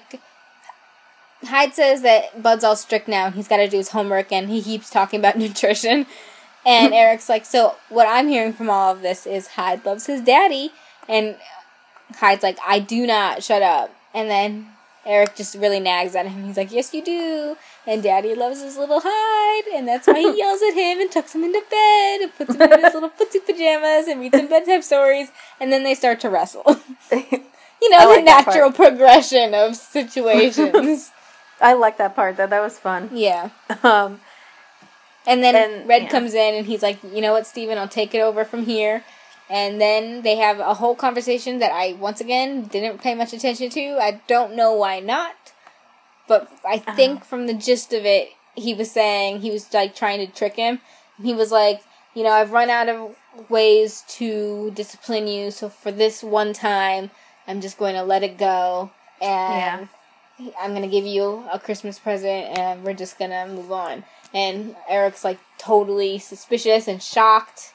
[1.44, 4.50] Hyde says that Bud's all strict now and he's got to do his homework and
[4.50, 6.06] he keeps talking about nutrition.
[6.66, 10.22] And Eric's like, so what I'm hearing from all of this is Hyde loves his
[10.22, 10.72] daddy.
[11.08, 11.38] And
[12.16, 13.94] Hyde's like, I do not, shut up.
[14.14, 14.68] And then
[15.06, 16.44] Eric just really nags at him.
[16.46, 17.58] He's like, yes, you do.
[17.90, 21.34] And daddy loves his little Hyde, And that's why he yells at him and tucks
[21.34, 24.84] him into bed and puts him in his little footsie pajamas and reads him bedtime
[24.84, 25.30] stories.
[25.60, 26.80] And then they start to wrestle.
[27.82, 28.46] You know, the like part.
[28.48, 31.12] natural progression of situations.
[31.62, 32.36] I like that part.
[32.36, 32.46] though.
[32.46, 33.10] that was fun.
[33.14, 33.52] yeah.
[33.84, 34.20] Um,
[35.26, 36.10] And then And- Red yeah.
[36.10, 39.04] comes in and he's like, you know what, Steven, I'll take it over from here.
[39.50, 43.70] And then they have a whole conversation that I, once again, didn't pay much attention
[43.72, 43.98] to.
[44.00, 45.36] I don't know why not.
[46.30, 46.96] But I Uh-huh.
[46.96, 50.56] think from the gist of it, he was saying, he was like trying to trick
[50.56, 50.80] him.
[51.22, 51.82] He was like,
[52.14, 53.16] you know, I've run out of
[53.50, 57.12] ways to discipline you, so for this one time,
[57.48, 58.92] I'm just going to let it go.
[59.22, 59.90] And
[60.62, 64.06] I'm gonna give you a Christmas present and we're just gonna move on.
[64.34, 67.74] And Eric's like totally suspicious and shocked,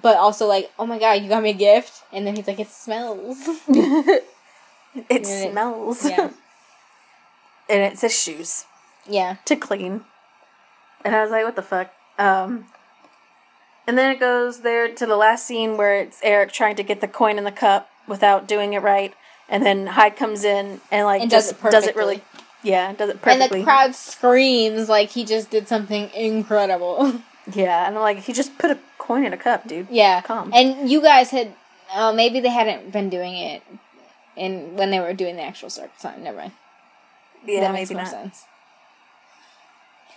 [0.00, 2.04] but also like, oh my god, you got me a gift.
[2.12, 3.38] And then he's like, it smells.
[3.68, 4.24] it
[5.10, 6.04] it- smells.
[6.08, 6.30] yeah,
[7.68, 8.64] and it says shoes
[9.08, 10.04] yeah, to clean.
[11.04, 11.92] And I was like, what the fuck?
[12.18, 12.66] Um,
[13.86, 17.00] and then it goes there to the last scene where it's Eric trying to get
[17.00, 19.12] the coin in the cup without doing it right.
[19.48, 22.22] And then Hyde comes in and like And does just it does it really
[22.62, 23.58] yeah, does it perfectly.
[23.58, 27.20] and the crowd screams like he just did something incredible.
[27.52, 29.88] yeah, and I'm like, he just put a coin in a cup, dude.
[29.90, 30.50] yeah, Calm.
[30.54, 31.52] and you guys had,
[31.94, 33.62] oh, maybe they hadn't been doing it.
[34.34, 36.52] In when they were doing the actual circle time, never mind.
[37.46, 38.10] Yeah, that makes more not.
[38.10, 38.44] sense.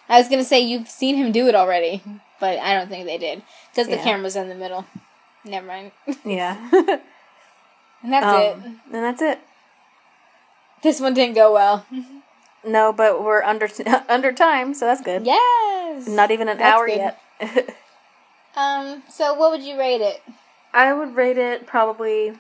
[0.10, 2.02] I was gonna say you've seen him do it already,
[2.40, 4.04] but I don't think they did because the Yeah.
[4.04, 4.86] camera's in the middle.
[5.44, 5.92] Never mind.
[6.26, 6.58] Yeah.
[8.04, 8.56] And that's Um, it.
[8.94, 9.40] And that's it.
[10.84, 11.86] This one didn't go well.
[12.66, 13.70] No, but we're under
[14.10, 15.26] under time, so that's good.
[15.26, 16.08] Yes.
[16.08, 16.98] Not even an That's hour good.
[16.98, 17.76] yet.
[18.58, 19.04] Um.
[19.10, 20.22] So, what would you rate it?
[20.74, 22.34] I would rate it probably.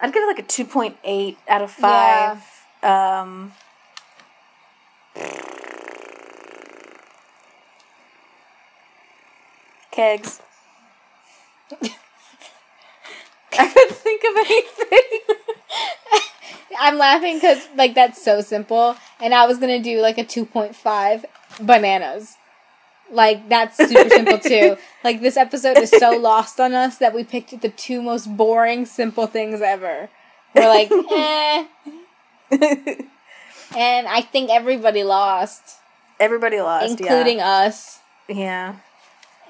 [0.00, 2.38] I'd give it like a two point eight out of five.
[2.84, 3.52] Um,
[9.90, 10.40] kegs.
[13.56, 15.36] I couldn't think of anything.
[16.78, 20.44] I'm laughing because like that's so simple, and I was gonna do like a two
[20.44, 21.24] point five
[21.58, 22.36] bananas.
[23.10, 24.76] Like that's super simple too.
[25.04, 28.86] Like this episode is so lost on us that we picked the two most boring,
[28.86, 30.08] simple things ever.
[30.54, 31.66] We're like, eh.
[33.76, 35.78] And I think everybody lost,
[36.20, 37.98] Everybody lost, including us.
[38.28, 38.76] yeah.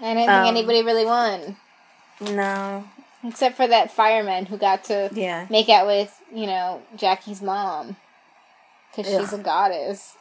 [0.00, 1.57] I don't think Um, anybody really won.
[2.20, 2.84] No.
[3.26, 5.46] except for that fireman who got to Yeah.
[5.50, 7.96] make out with you know Jackie's mom
[8.96, 10.16] because she's a goddess.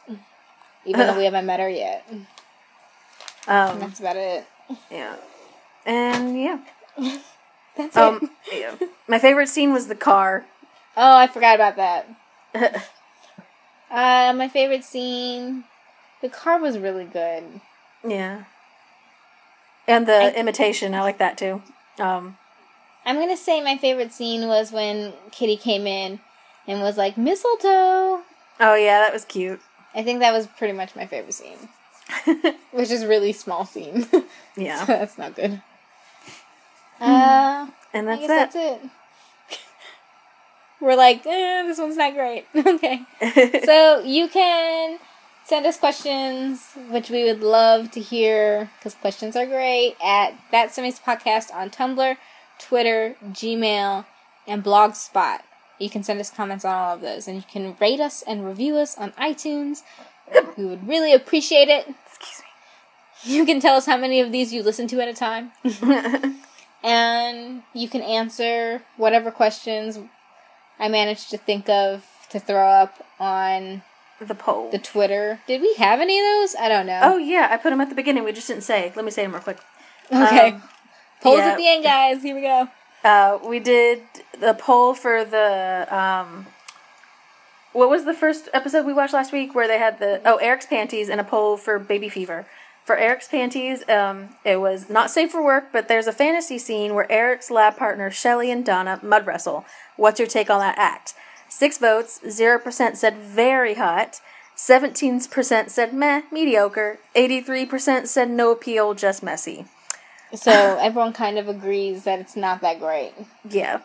[0.84, 2.26] Even though we haven't met her yet, and
[3.46, 3.78] Um.
[3.80, 4.44] that's about it.
[4.90, 5.16] Yeah.
[5.86, 6.58] And yeah.
[7.76, 8.30] That's Um.
[8.52, 8.60] it.
[8.80, 8.86] yeah.
[9.08, 10.44] My favorite scene was the car.
[10.96, 12.06] Oh, I forgot about that.
[13.90, 15.62] Uh, my favorite scene,
[16.20, 17.44] the car was really good.
[18.04, 18.44] yeah.
[19.86, 21.62] And the I- imitation, I like that too.
[22.00, 22.36] Um.
[23.06, 26.18] I'm gonna say my favorite scene was when Kitty came in
[26.66, 28.22] and was like mistletoe.
[28.58, 29.60] Oh yeah, that was cute.
[29.94, 31.68] I think that was pretty much my favorite scene,
[32.72, 34.06] which is really small scene.
[34.56, 34.84] yeah.
[34.86, 35.60] that's not good.
[37.00, 38.34] Uh, And I that's guess it.
[38.36, 38.90] that's it.
[40.80, 42.46] We're like, eh, this one's not great.
[42.56, 43.04] okay.
[43.64, 44.98] so you can
[45.44, 50.70] send us questions, which we would love to hear because questions are great at that
[50.70, 52.16] Semis podcast on Tumblr,
[52.58, 54.04] Twitter, Gmail,
[54.46, 55.40] and Blogspot.
[55.78, 58.46] You can send us comments on all of those, and you can rate us and
[58.46, 59.82] review us on iTunes.
[60.56, 61.88] We would really appreciate it.
[62.06, 63.34] Excuse me.
[63.34, 65.52] You can tell us how many of these you listen to at a time,
[66.82, 69.98] and you can answer whatever questions
[70.78, 73.82] I managed to think of to throw up on
[74.20, 74.70] the poll.
[74.70, 75.40] the Twitter.
[75.46, 76.54] Did we have any of those?
[76.56, 77.00] I don't know.
[77.02, 78.24] oh yeah, I put them at the beginning.
[78.24, 78.92] We just didn't say.
[78.94, 79.58] Let me say them real quick.
[80.12, 80.52] okay.
[80.52, 80.62] um,
[81.20, 81.48] Polls yeah.
[81.48, 82.22] at the end, guys.
[82.22, 82.68] Here we go.
[83.02, 84.02] Uh, we did
[84.38, 86.46] the poll for the um,
[87.72, 90.66] what was the first episode we watched last week where they had the oh Eric's
[90.66, 92.46] panties and a poll for baby fever.
[92.84, 96.94] For Eric's panties, um, it was not safe for work, but there's a fantasy scene
[96.94, 99.64] where Eric's lab partner Shelly and Donna mud wrestle.
[99.96, 101.14] What's your take on that act?
[101.48, 104.20] Six votes, zero percent said very hot,
[104.54, 109.64] seventeen percent said meh, mediocre, eighty-three percent said no appeal, just messy.
[110.34, 113.12] So everyone kind of agrees that it's not that great.
[113.48, 113.80] Yeah.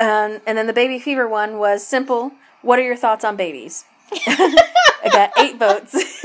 [0.00, 2.32] Um, and then the baby fever one was simple.
[2.62, 3.84] What are your thoughts on babies?
[4.12, 5.94] I got eight votes.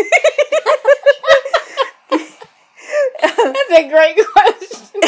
[3.38, 5.00] That's a great question.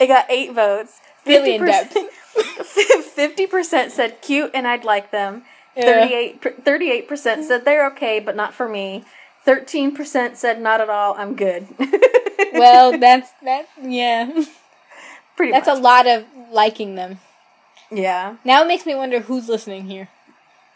[0.00, 1.00] it got eight votes.
[1.26, 1.94] Really in depth.
[3.14, 5.42] Fifty percent said cute and I'd like them.
[5.76, 6.32] Yeah.
[6.40, 9.04] 38 percent said they're okay but not for me.
[9.44, 11.14] Thirteen percent said not at all.
[11.16, 11.66] I'm good.
[12.54, 13.66] well, that's that.
[13.80, 14.44] Yeah,
[15.36, 15.78] pretty that's much.
[15.78, 17.20] a lot of liking them.
[17.90, 18.36] yeah.
[18.44, 20.08] Now it makes me wonder who's listening here.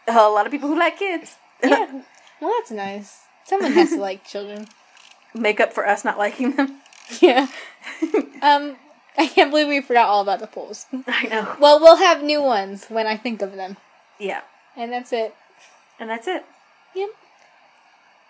[0.07, 2.01] A lot of people who like kids Yeah.
[2.41, 3.21] Well, that's nice.
[3.45, 4.67] Someone has to like children.
[5.33, 6.79] Make up for us not liking them.
[7.21, 7.47] Yeah.
[8.41, 8.77] Um,
[9.17, 10.85] I can't believe we forgot all about the polls.
[11.05, 11.55] I know.
[11.59, 13.75] Well, we'll have new ones when I think of them.
[14.17, 14.41] Yeah.
[14.77, 15.35] And that's it.
[15.99, 16.45] And that's it.
[16.95, 17.09] Yep.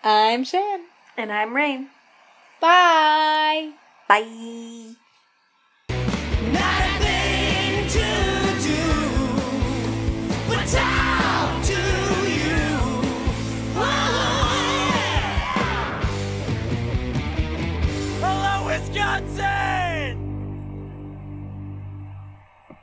[0.02, 0.80] I'm Shan.
[1.16, 1.88] And I'm Rain.
[2.60, 3.72] Bye.
[4.08, 4.94] Bye.